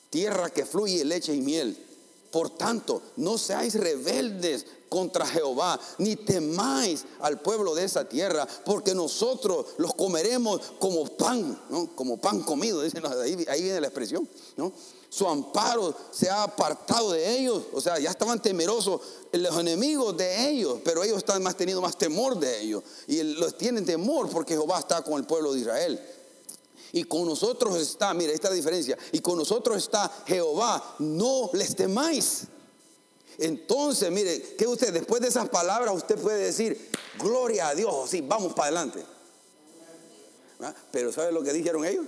tierra 0.10 0.50
que 0.50 0.66
fluye 0.66 1.04
leche 1.04 1.34
y 1.34 1.42
miel. 1.42 1.78
Por 2.32 2.52
tanto, 2.52 3.02
no 3.18 3.38
seáis 3.38 3.76
rebeldes 3.76 4.66
contra 4.96 5.26
Jehová, 5.26 5.78
ni 5.98 6.16
temáis 6.16 7.04
al 7.20 7.42
pueblo 7.42 7.76
de 7.76 7.84
esa 7.84 8.08
tierra, 8.08 8.48
porque 8.64 8.96
nosotros 8.96 9.66
los 9.76 9.94
comeremos 9.94 10.62
como 10.80 11.06
pan, 11.18 11.62
¿no? 11.70 11.94
como 11.94 12.16
pan 12.16 12.42
comido, 12.44 12.82
dicen, 12.82 13.04
ahí, 13.06 13.36
viene 13.36 13.82
la 13.82 13.88
expresión, 13.88 14.26
¿no? 14.56 14.72
Su 15.10 15.28
amparo 15.28 15.94
se 16.12 16.30
ha 16.30 16.44
apartado 16.44 17.12
de 17.12 17.40
ellos, 17.40 17.64
o 17.74 17.82
sea, 17.82 18.00
ya 18.00 18.10
estaban 18.10 18.42
temerosos 18.42 19.02
los 19.34 19.58
enemigos 19.58 20.16
de 20.16 20.48
ellos, 20.48 20.80
pero 20.86 21.04
ellos 21.04 21.18
están 21.18 21.44
más 21.44 21.58
teniendo 21.58 21.82
más 21.82 21.98
temor 21.98 22.40
de 22.40 22.62
ellos, 22.62 22.82
y 23.06 23.22
los 23.22 23.58
tienen 23.58 23.84
temor 23.84 24.30
porque 24.30 24.54
Jehová 24.54 24.80
está 24.80 25.04
con 25.04 25.16
el 25.16 25.26
pueblo 25.26 25.52
de 25.52 25.60
Israel. 25.60 26.00
Y 26.94 27.04
con 27.04 27.26
nosotros 27.26 27.76
está, 27.76 28.14
mire, 28.14 28.34
esta 28.34 28.50
diferencia. 28.50 28.98
Y 29.12 29.20
con 29.20 29.38
nosotros 29.38 29.76
está 29.76 30.10
Jehová, 30.26 30.96
no 31.00 31.50
les 31.52 31.76
temáis. 31.76 32.48
Entonces, 33.38 34.12
mire, 34.12 34.56
que 34.56 34.68
usted 34.68 34.94
después 34.94 35.22
de 35.22 35.28
esas 35.28 35.50
palabras 35.50 35.94
usted 35.96 36.18
puede 36.18 36.44
decir, 36.44 36.90
gloria 37.20 37.70
a 37.70 37.76
Dios, 37.76 38.10
sí, 38.10 38.22
vamos 38.22 38.54
para 38.54 38.68
adelante. 38.68 39.04
¿Ah? 40.62 40.74
Pero 40.92 41.12
¿sabe 41.12 41.32
lo 41.32 41.44
que 41.44 41.52
dijeron 41.54 41.86
ellos? 41.86 42.06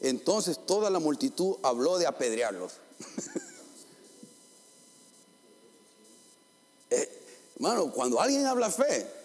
Entonces 0.00 0.58
toda 0.66 0.90
la 0.90 0.98
multitud 0.98 1.56
habló 1.62 1.98
de 1.98 2.06
apedrearlos. 2.06 2.72
eh, 6.90 7.22
hermano, 7.56 7.92
cuando 7.92 8.20
alguien 8.20 8.46
habla 8.46 8.70
fe, 8.70 9.17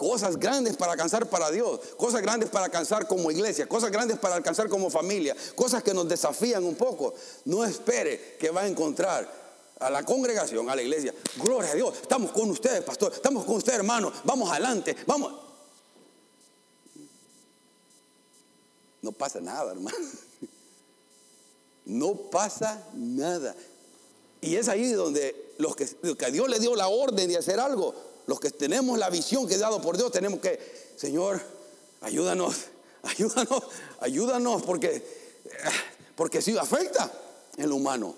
Cosas 0.00 0.38
grandes 0.38 0.78
para 0.78 0.92
alcanzar 0.92 1.28
para 1.28 1.50
Dios, 1.50 1.78
cosas 1.98 2.22
grandes 2.22 2.48
para 2.48 2.64
alcanzar 2.64 3.06
como 3.06 3.30
iglesia, 3.30 3.68
cosas 3.68 3.90
grandes 3.90 4.18
para 4.18 4.34
alcanzar 4.34 4.66
como 4.70 4.88
familia, 4.88 5.36
cosas 5.54 5.82
que 5.82 5.92
nos 5.92 6.08
desafían 6.08 6.64
un 6.64 6.74
poco. 6.74 7.12
No 7.44 7.66
espere 7.66 8.38
que 8.40 8.48
va 8.48 8.62
a 8.62 8.66
encontrar 8.66 9.30
a 9.78 9.90
la 9.90 10.02
congregación, 10.02 10.70
a 10.70 10.74
la 10.74 10.80
iglesia. 10.80 11.14
Gloria 11.36 11.72
a 11.72 11.74
Dios, 11.74 11.98
estamos 12.00 12.32
con 12.32 12.48
ustedes, 12.48 12.82
pastor, 12.82 13.12
estamos 13.12 13.44
con 13.44 13.56
ustedes, 13.56 13.80
hermano, 13.80 14.10
vamos 14.24 14.50
adelante, 14.50 14.96
vamos. 15.06 15.34
No 19.02 19.12
pasa 19.12 19.38
nada, 19.38 19.72
hermano. 19.72 19.98
No 21.84 22.14
pasa 22.14 22.86
nada. 22.94 23.54
Y 24.40 24.54
es 24.56 24.68
ahí 24.68 24.92
donde 24.92 25.54
los 25.58 25.74
que, 25.74 25.86
los 26.02 26.16
que 26.16 26.30
Dios 26.30 26.48
le 26.48 26.58
dio 26.58 26.76
la 26.76 26.88
orden 26.88 27.28
de 27.28 27.36
hacer 27.36 27.58
algo, 27.58 27.94
los 28.30 28.38
que 28.38 28.52
tenemos 28.52 28.96
la 28.96 29.10
visión 29.10 29.48
que 29.48 29.56
he 29.56 29.58
dado 29.58 29.82
por 29.82 29.96
Dios, 29.96 30.12
tenemos 30.12 30.38
que, 30.38 30.94
Señor, 30.94 31.40
ayúdanos, 32.00 32.54
ayúdanos, 33.02 33.62
ayúdanos, 33.98 34.62
porque, 34.62 35.04
porque 36.14 36.40
si 36.40 36.56
afecta 36.56 37.10
en 37.56 37.68
lo 37.68 37.74
humano, 37.74 38.14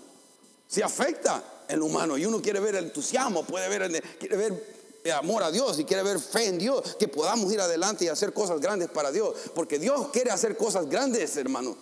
si 0.69 0.83
afecta 0.83 1.65
en 1.67 1.79
lo 1.79 1.87
humano, 1.87 2.19
y 2.19 2.27
uno 2.27 2.43
quiere 2.43 2.61
ver 2.61 2.75
el 2.75 2.85
entusiasmo, 2.85 3.43
puede 3.45 3.71
ver, 3.71 4.03
quiere 4.19 4.37
ver 4.37 5.11
amor 5.17 5.45
a 5.45 5.51
Dios 5.51 5.79
y 5.79 5.85
quiere 5.85 6.03
ver 6.03 6.21
fe 6.21 6.45
en 6.45 6.59
Dios, 6.59 6.95
que 6.99 7.09
podamos 7.09 7.51
ir 7.51 7.63
adelante 7.63 8.05
y 8.05 8.09
hacer 8.09 8.35
cosas 8.35 8.61
grandes 8.61 8.91
para 8.91 9.11
Dios, 9.13 9.35
porque 9.55 9.79
Dios 9.79 10.09
quiere 10.13 10.31
hacer 10.31 10.59
cosas 10.59 10.91
grandes, 10.91 11.35
hermano. 11.39 11.75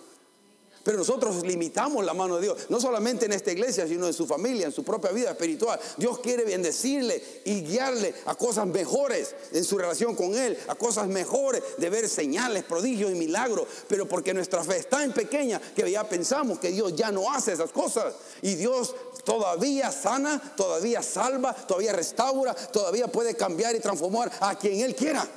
Pero 0.83 0.97
nosotros 0.97 1.45
limitamos 1.45 2.03
la 2.03 2.13
mano 2.13 2.37
de 2.37 2.43
Dios, 2.43 2.57
no 2.69 2.79
solamente 2.79 3.25
en 3.25 3.33
esta 3.33 3.51
iglesia, 3.51 3.87
sino 3.87 4.07
en 4.07 4.13
su 4.13 4.25
familia, 4.25 4.65
en 4.65 4.71
su 4.71 4.83
propia 4.83 5.11
vida 5.11 5.29
espiritual. 5.29 5.79
Dios 5.97 6.19
quiere 6.19 6.43
bendecirle 6.43 7.21
y 7.45 7.61
guiarle 7.61 8.15
a 8.25 8.33
cosas 8.33 8.65
mejores 8.65 9.35
en 9.51 9.63
su 9.63 9.77
relación 9.77 10.15
con 10.15 10.33
Él, 10.35 10.57
a 10.67 10.75
cosas 10.75 11.07
mejores 11.07 11.61
de 11.77 11.89
ver 11.89 12.09
señales, 12.09 12.63
prodigios 12.63 13.11
y 13.11 13.15
milagros. 13.15 13.67
Pero 13.87 14.07
porque 14.07 14.33
nuestra 14.33 14.63
fe 14.63 14.77
es 14.77 14.89
tan 14.89 15.13
pequeña 15.13 15.61
que 15.75 15.89
ya 15.89 16.07
pensamos 16.09 16.57
que 16.57 16.71
Dios 16.71 16.95
ya 16.95 17.11
no 17.11 17.31
hace 17.31 17.53
esas 17.53 17.71
cosas. 17.71 18.15
Y 18.41 18.55
Dios 18.55 18.95
todavía 19.23 19.91
sana, 19.91 20.41
todavía 20.57 21.03
salva, 21.03 21.53
todavía 21.53 21.93
restaura, 21.93 22.55
todavía 22.55 23.07
puede 23.07 23.35
cambiar 23.35 23.75
y 23.75 23.79
transformar 23.79 24.31
a 24.39 24.57
quien 24.57 24.79
Él 24.79 24.95
quiera. 24.95 25.27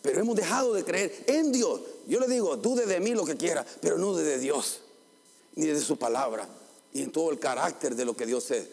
Pero 0.00 0.20
hemos 0.20 0.36
dejado 0.36 0.74
de 0.74 0.84
creer 0.84 1.24
en 1.26 1.50
Dios 1.50 1.80
Yo 2.06 2.20
le 2.20 2.28
digo, 2.28 2.56
dude 2.56 2.86
de 2.86 3.00
mí 3.00 3.14
lo 3.14 3.24
que 3.24 3.36
quiera, 3.36 3.64
pero 3.80 3.98
no 3.98 4.12
dude 4.12 4.24
de 4.24 4.38
Dios, 4.38 4.80
ni 5.54 5.66
de 5.66 5.80
su 5.80 5.96
palabra, 5.96 6.48
y 6.92 7.02
en 7.02 7.12
todo 7.12 7.30
el 7.30 7.38
carácter 7.38 7.94
de 7.94 8.04
lo 8.04 8.16
que 8.16 8.26
Dios 8.26 8.50
es. 8.50 8.68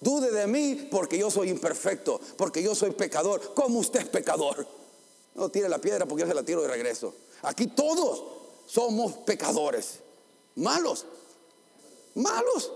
Dude 0.00 0.30
de 0.30 0.46
mí 0.46 0.88
porque 0.90 1.18
yo 1.18 1.30
soy 1.30 1.48
imperfecto, 1.48 2.20
porque 2.36 2.62
yo 2.62 2.74
soy 2.74 2.90
pecador, 2.90 3.54
como 3.54 3.78
usted 3.78 4.00
es 4.00 4.08
pecador. 4.08 4.66
No 5.34 5.48
tire 5.50 5.68
la 5.68 5.78
piedra 5.78 6.06
porque 6.06 6.22
yo 6.22 6.28
se 6.28 6.34
la 6.34 6.42
tiro 6.42 6.62
de 6.62 6.68
regreso. 6.68 7.14
Aquí 7.42 7.66
todos 7.68 8.24
somos 8.66 9.12
pecadores, 9.18 10.00
malos, 10.56 11.06
malos. 12.14 12.72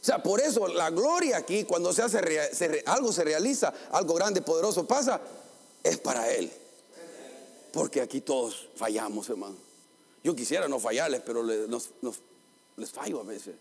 O 0.00 0.04
sea, 0.04 0.22
por 0.22 0.40
eso 0.40 0.68
la 0.68 0.90
gloria 0.90 1.38
aquí, 1.38 1.64
cuando 1.64 1.92
se 1.92 2.02
hace 2.02 2.18
algo 2.86 3.12
se 3.12 3.24
realiza, 3.24 3.74
algo 3.90 4.14
grande, 4.14 4.40
poderoso 4.40 4.86
pasa, 4.86 5.20
es 5.82 5.98
para 5.98 6.30
Él. 6.30 6.50
Porque 7.76 8.00
aquí 8.00 8.22
todos 8.22 8.70
fallamos, 8.74 9.28
hermano. 9.28 9.54
Yo 10.24 10.34
quisiera 10.34 10.66
no 10.66 10.80
fallarles, 10.80 11.20
pero 11.20 11.42
les, 11.42 11.68
les 12.78 12.90
fallo 12.90 13.20
a 13.20 13.22
veces. 13.22 13.54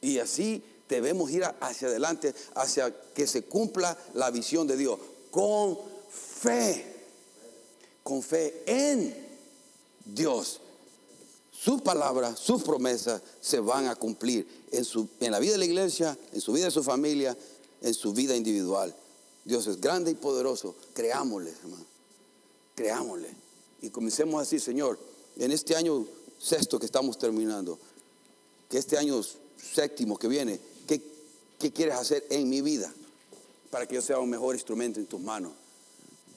y 0.00 0.18
así 0.18 0.62
debemos 0.88 1.30
ir 1.30 1.44
hacia 1.60 1.88
adelante, 1.88 2.34
hacia 2.54 2.90
que 3.12 3.26
se 3.26 3.44
cumpla 3.44 3.98
la 4.14 4.30
visión 4.30 4.66
de 4.66 4.78
Dios. 4.78 4.98
Con 5.30 5.78
fe. 6.08 7.04
Con 8.02 8.22
fe 8.22 8.62
en 8.64 9.14
Dios. 10.02 10.62
Sus 11.52 11.82
palabras, 11.82 12.38
sus 12.38 12.62
promesas 12.62 13.20
se 13.42 13.60
van 13.60 13.88
a 13.88 13.94
cumplir 13.94 14.48
en, 14.72 14.86
su, 14.86 15.06
en 15.20 15.32
la 15.32 15.38
vida 15.38 15.52
de 15.52 15.58
la 15.58 15.66
iglesia, 15.66 16.16
en 16.32 16.40
su 16.40 16.54
vida 16.54 16.64
de 16.64 16.70
su 16.70 16.82
familia, 16.82 17.36
en 17.82 17.92
su 17.92 18.14
vida 18.14 18.34
individual. 18.34 18.96
Dios 19.44 19.66
es 19.66 19.78
grande 19.82 20.12
y 20.12 20.14
poderoso. 20.14 20.74
Creámosle, 20.94 21.50
hermano. 21.50 21.93
Creámosle. 22.74 23.34
Y 23.82 23.90
comencemos 23.90 24.40
así, 24.40 24.58
Señor, 24.58 24.98
en 25.36 25.52
este 25.52 25.76
año 25.76 26.06
sexto 26.38 26.78
que 26.78 26.86
estamos 26.86 27.18
terminando, 27.18 27.78
que 28.68 28.78
este 28.78 28.96
año 28.96 29.20
séptimo 29.56 30.18
que 30.18 30.28
viene, 30.28 30.60
¿qué, 30.86 31.00
qué 31.58 31.72
quieres 31.72 31.94
hacer 31.94 32.24
en 32.30 32.48
mi 32.48 32.60
vida? 32.60 32.92
Para 33.70 33.86
que 33.86 33.96
yo 33.96 34.02
sea 34.02 34.18
un 34.18 34.30
mejor 34.30 34.54
instrumento 34.54 35.00
en 35.00 35.06
tus 35.06 35.20
manos. 35.20 35.52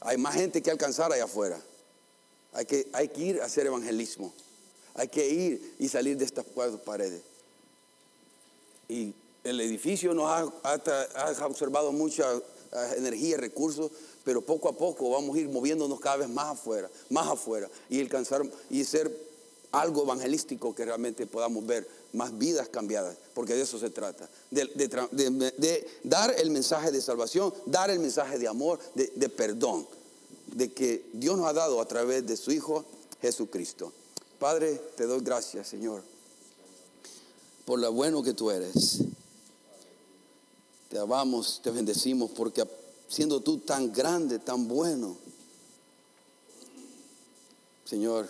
Hay 0.02 0.18
más 0.18 0.36
gente 0.36 0.62
que 0.62 0.72
alcanzar 0.72 1.12
allá 1.12 1.26
afuera. 1.26 1.62
Hay 2.54 2.66
que, 2.66 2.88
hay 2.94 3.10
que 3.10 3.22
ir 3.22 3.42
a 3.42 3.46
hacer 3.46 3.66
evangelismo. 3.66 4.34
Hay 4.96 5.08
que 5.08 5.28
ir 5.30 5.76
y 5.80 5.90
salir 5.90 6.18
de 6.18 6.26
estas 6.26 6.46
cuatro 6.54 6.82
paredes. 6.82 7.22
Y 8.90 9.14
el 9.44 9.62
edificio 9.62 10.14
nos 10.14 10.30
ha, 10.30 10.52
ha, 10.64 11.46
observado 11.46 11.92
mucha 11.92 12.36
eh, 12.36 12.42
energía, 12.98 13.38
recursos, 13.38 13.92
pero 14.28 14.42
poco 14.42 14.68
a 14.68 14.74
poco 14.74 15.10
vamos 15.12 15.38
a 15.38 15.40
ir 15.40 15.48
moviéndonos 15.48 16.02
cada 16.02 16.18
vez 16.18 16.28
más 16.28 16.48
afuera, 16.48 16.92
más 17.10 17.28
afuera, 17.28 17.70
y 17.90 18.02
alcanzar 18.02 18.42
y 18.70 18.84
ser 18.84 19.10
algo 19.72 20.04
evangelístico 20.04 20.76
que 20.76 20.84
realmente 20.84 21.26
podamos 21.26 21.66
ver 21.66 21.88
más 22.12 22.38
vidas 22.38 22.68
cambiadas, 22.68 23.16
porque 23.34 23.56
de 23.56 23.62
eso 23.62 23.80
se 23.80 23.90
trata, 23.90 24.30
de, 24.52 25.88
dar 26.04 26.36
el 26.38 26.52
mensaje 26.52 26.92
de 26.92 27.00
salvación, 27.00 27.54
dar 27.68 27.90
el 27.90 28.00
mensaje 28.00 28.38
de 28.38 28.50
amor, 28.50 28.80
de 28.96 29.30
perdón, 29.30 29.88
de 30.48 30.74
que 30.74 31.06
Dios 31.14 31.38
nos 31.38 31.48
ha 31.48 31.54
dado 31.54 31.80
a 31.80 31.88
través 31.88 32.28
de 32.28 32.36
su 32.36 32.52
Hijo 32.52 32.84
Jesucristo. 33.22 33.94
Padre, 34.40 34.76
te 34.98 35.06
doy 35.06 35.22
gracias, 35.22 35.70
Señor, 35.70 36.04
por 37.64 37.80
lo 37.80 37.94
bueno 37.94 38.22
que 38.22 38.34
tú 38.34 38.52
eres. 38.52 39.04
Te 40.90 41.00
amamos, 41.00 41.62
te 41.64 41.72
bendecimos, 41.72 42.30
porque 42.32 42.66
siendo 43.08 43.42
tú 43.42 43.60
tan 43.60 43.92
grande, 43.92 44.40
tan 44.40 44.68
bueno, 44.68 45.18
Señor, 47.86 48.30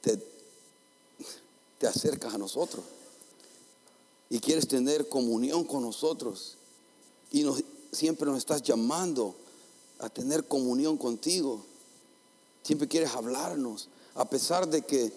te, 0.00 0.18
te 1.78 1.86
acercas 1.86 2.34
a 2.34 2.38
nosotros 2.38 2.84
y 4.30 4.38
quieres 4.40 4.68
tener 4.68 5.08
comunión 5.08 5.64
con 5.64 5.82
nosotros 5.82 6.56
y 7.32 7.44
siempre 7.92 8.26
nos 8.26 8.38
estás 8.38 8.62
llamando 8.62 9.34
a 9.98 10.08
tener 10.08 10.46
comunión 10.46 10.96
contigo. 10.96 11.64
Siempre 12.62 12.88
quieres 12.88 13.10
hablarnos, 13.14 13.88
a 14.14 14.28
pesar 14.28 14.68
de 14.68 14.82
que, 14.82 15.12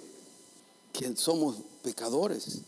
somos 1.16 1.58
pecadores, 1.84 2.60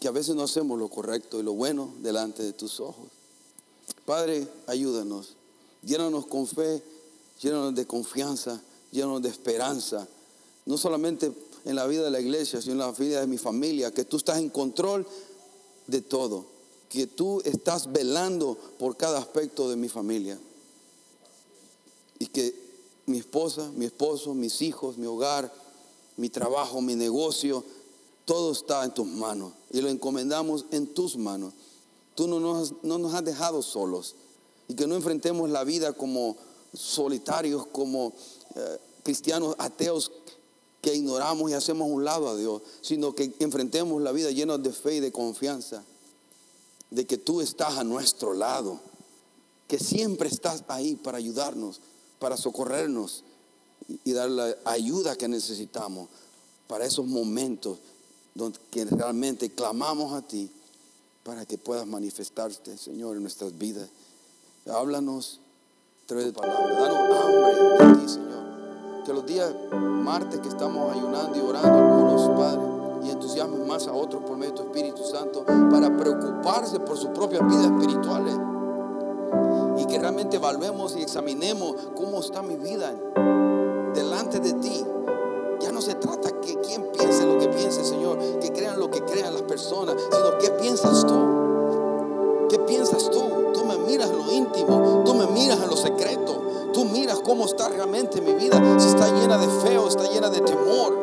que, 0.00 0.08
a 0.08 0.10
veces 0.10 0.34
no 0.34 0.42
hacemos 0.42 0.78
lo 0.78 0.88
correcto 0.88 1.38
y 1.38 1.42
lo 1.42 1.52
bueno 1.52 1.92
delante 2.00 2.42
de 2.42 2.52
tus 2.52 2.80
ojos. 2.80 3.06
Padre, 4.04 4.46
ayúdanos, 4.66 5.36
llénanos 5.82 6.26
con 6.26 6.46
fe, 6.46 6.82
llénanos 7.40 7.74
de 7.74 7.86
confianza, 7.86 8.60
llénanos 8.90 9.22
de 9.22 9.28
esperanza, 9.28 10.08
no 10.66 10.76
solamente 10.76 11.32
en 11.64 11.76
la 11.76 11.86
vida 11.86 12.02
de 12.02 12.10
la 12.10 12.20
iglesia, 12.20 12.60
sino 12.60 12.72
en 12.72 12.78
la 12.78 12.92
vida 12.92 13.20
de 13.20 13.26
mi 13.26 13.38
familia, 13.38 13.92
que 13.92 14.04
tú 14.04 14.16
estás 14.16 14.38
en 14.38 14.50
control 14.50 15.06
de 15.86 16.00
todo, 16.00 16.46
que 16.88 17.06
tú 17.06 17.40
estás 17.44 17.92
velando 17.92 18.56
por 18.78 18.96
cada 18.96 19.18
aspecto 19.18 19.68
de 19.68 19.76
mi 19.76 19.88
familia. 19.88 20.38
Y 22.18 22.26
que 22.26 22.54
mi 23.06 23.18
esposa, 23.18 23.70
mi 23.74 23.84
esposo, 23.84 24.34
mis 24.34 24.62
hijos, 24.62 24.96
mi 24.96 25.06
hogar, 25.06 25.52
mi 26.16 26.28
trabajo, 26.28 26.80
mi 26.80 26.94
negocio, 26.94 27.64
todo 28.32 28.52
está 28.52 28.82
en 28.82 28.94
tus 28.94 29.06
manos 29.06 29.52
y 29.70 29.82
lo 29.82 29.90
encomendamos 29.90 30.64
en 30.70 30.86
tus 30.86 31.18
manos. 31.18 31.52
Tú 32.14 32.26
no 32.26 32.40
nos, 32.40 32.72
no 32.82 32.96
nos 32.96 33.12
has 33.12 33.22
dejado 33.22 33.60
solos 33.60 34.14
y 34.68 34.74
que 34.74 34.86
no 34.86 34.94
enfrentemos 34.94 35.50
la 35.50 35.64
vida 35.64 35.92
como 35.92 36.38
solitarios, 36.72 37.66
como 37.66 38.14
eh, 38.54 38.78
cristianos 39.02 39.54
ateos 39.58 40.12
que 40.80 40.94
ignoramos 40.94 41.50
y 41.50 41.54
hacemos 41.54 41.90
un 41.90 42.06
lado 42.06 42.26
a 42.30 42.34
Dios, 42.34 42.62
sino 42.80 43.14
que 43.14 43.34
enfrentemos 43.38 44.00
la 44.00 44.12
vida 44.12 44.30
llenos 44.30 44.62
de 44.62 44.72
fe 44.72 44.94
y 44.94 45.00
de 45.00 45.12
confianza, 45.12 45.84
de 46.88 47.06
que 47.06 47.18
tú 47.18 47.42
estás 47.42 47.76
a 47.76 47.84
nuestro 47.84 48.32
lado, 48.32 48.80
que 49.68 49.78
siempre 49.78 50.30
estás 50.30 50.64
ahí 50.68 50.96
para 50.96 51.18
ayudarnos 51.18 51.82
para 52.18 52.38
socorrernos 52.38 53.24
y 54.04 54.12
dar 54.12 54.30
la 54.30 54.56
ayuda 54.64 55.16
que 55.16 55.28
necesitamos 55.28 56.08
para 56.66 56.86
esos 56.86 57.06
momentos 57.06 57.78
donde 58.34 58.58
realmente 58.90 59.50
clamamos 59.50 60.12
a 60.12 60.22
ti 60.22 60.50
para 61.24 61.46
que 61.46 61.58
puedas 61.58 61.86
manifestarte, 61.86 62.76
Señor, 62.76 63.16
en 63.16 63.22
nuestras 63.22 63.56
vidas. 63.56 63.88
Háblanos 64.66 65.40
a 66.04 66.06
través 66.06 66.26
de 66.26 66.32
palabras. 66.32 66.78
Danos 66.78 67.24
hambre 67.24 67.86
de 67.86 68.00
ti, 68.00 68.08
Señor. 68.08 69.02
Que 69.04 69.12
los 69.12 69.26
días 69.26 69.52
martes 69.72 70.40
que 70.40 70.48
estamos 70.48 70.92
ayunando 70.92 71.36
y 71.36 71.40
orando, 71.40 71.68
algunos, 71.68 72.38
Padre, 72.38 73.06
y 73.06 73.10
entusiasmen 73.10 73.66
más 73.66 73.86
a 73.86 73.92
otros 73.92 74.22
por 74.22 74.36
medio 74.36 74.52
de 74.52 74.58
tu 74.58 74.62
Espíritu 74.64 75.04
Santo 75.04 75.44
para 75.44 75.96
preocuparse 75.96 76.78
por 76.80 76.96
sus 76.96 77.10
propias 77.10 77.46
vidas 77.48 77.66
espirituales 77.66 78.36
y 79.78 79.86
que 79.86 79.98
realmente 79.98 80.36
evaluemos 80.36 80.96
y 80.96 81.02
examinemos 81.02 81.74
cómo 81.96 82.20
está 82.20 82.42
mi 82.42 82.56
vida 82.56 82.94
delante 83.94 84.38
de 84.40 84.52
ti. 84.54 84.84
Ya 85.60 85.72
no 85.72 85.80
se 85.80 85.94
trata 85.94 86.21
quien 86.72 86.90
piense 86.90 87.26
lo 87.26 87.38
que 87.38 87.48
piense, 87.48 87.84
Señor, 87.84 88.18
que 88.40 88.50
crean 88.50 88.80
lo 88.80 88.90
que 88.90 89.02
crean 89.02 89.34
las 89.34 89.42
personas, 89.42 89.94
sino 90.10 90.38
qué 90.38 90.50
piensas 90.52 91.06
tú. 91.06 92.48
¿Qué 92.48 92.58
piensas 92.60 93.10
tú? 93.10 93.20
Tú 93.52 93.64
me 93.66 93.76
miras 93.76 94.08
en 94.08 94.18
lo 94.18 94.32
íntimo, 94.32 95.02
tú 95.04 95.14
me 95.14 95.26
miras 95.26 95.60
en 95.60 95.68
lo 95.68 95.76
secreto, 95.76 96.70
tú 96.72 96.86
miras 96.86 97.20
cómo 97.20 97.44
está 97.44 97.68
realmente 97.68 98.22
mi 98.22 98.32
vida, 98.32 98.58
si 98.78 98.88
está 98.88 99.06
llena 99.08 99.36
de 99.36 99.48
feo, 99.60 99.86
está 99.86 100.04
llena 100.10 100.30
de 100.30 100.40
temor. 100.40 100.96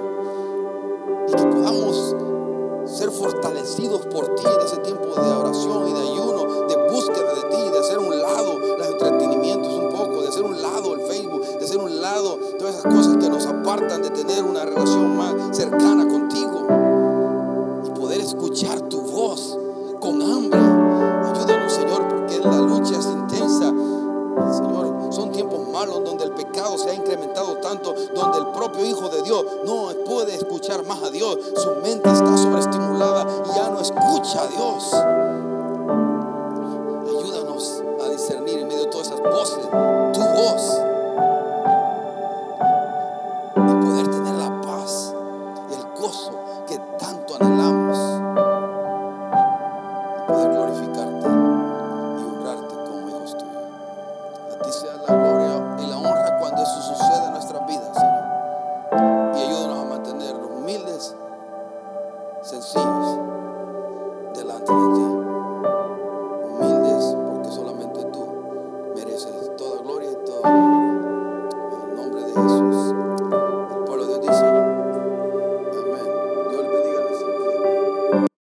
Y 1.28 1.34
que 1.34 1.44
podamos 1.44 2.16
ser 2.86 3.12
fortalecidos 3.12 4.08
por 4.08 4.34
ti 4.36 4.44
en 4.46 4.66
ese 4.66 4.78
tiempo 4.78 5.06
de 5.06 5.12
oración 5.22 5.39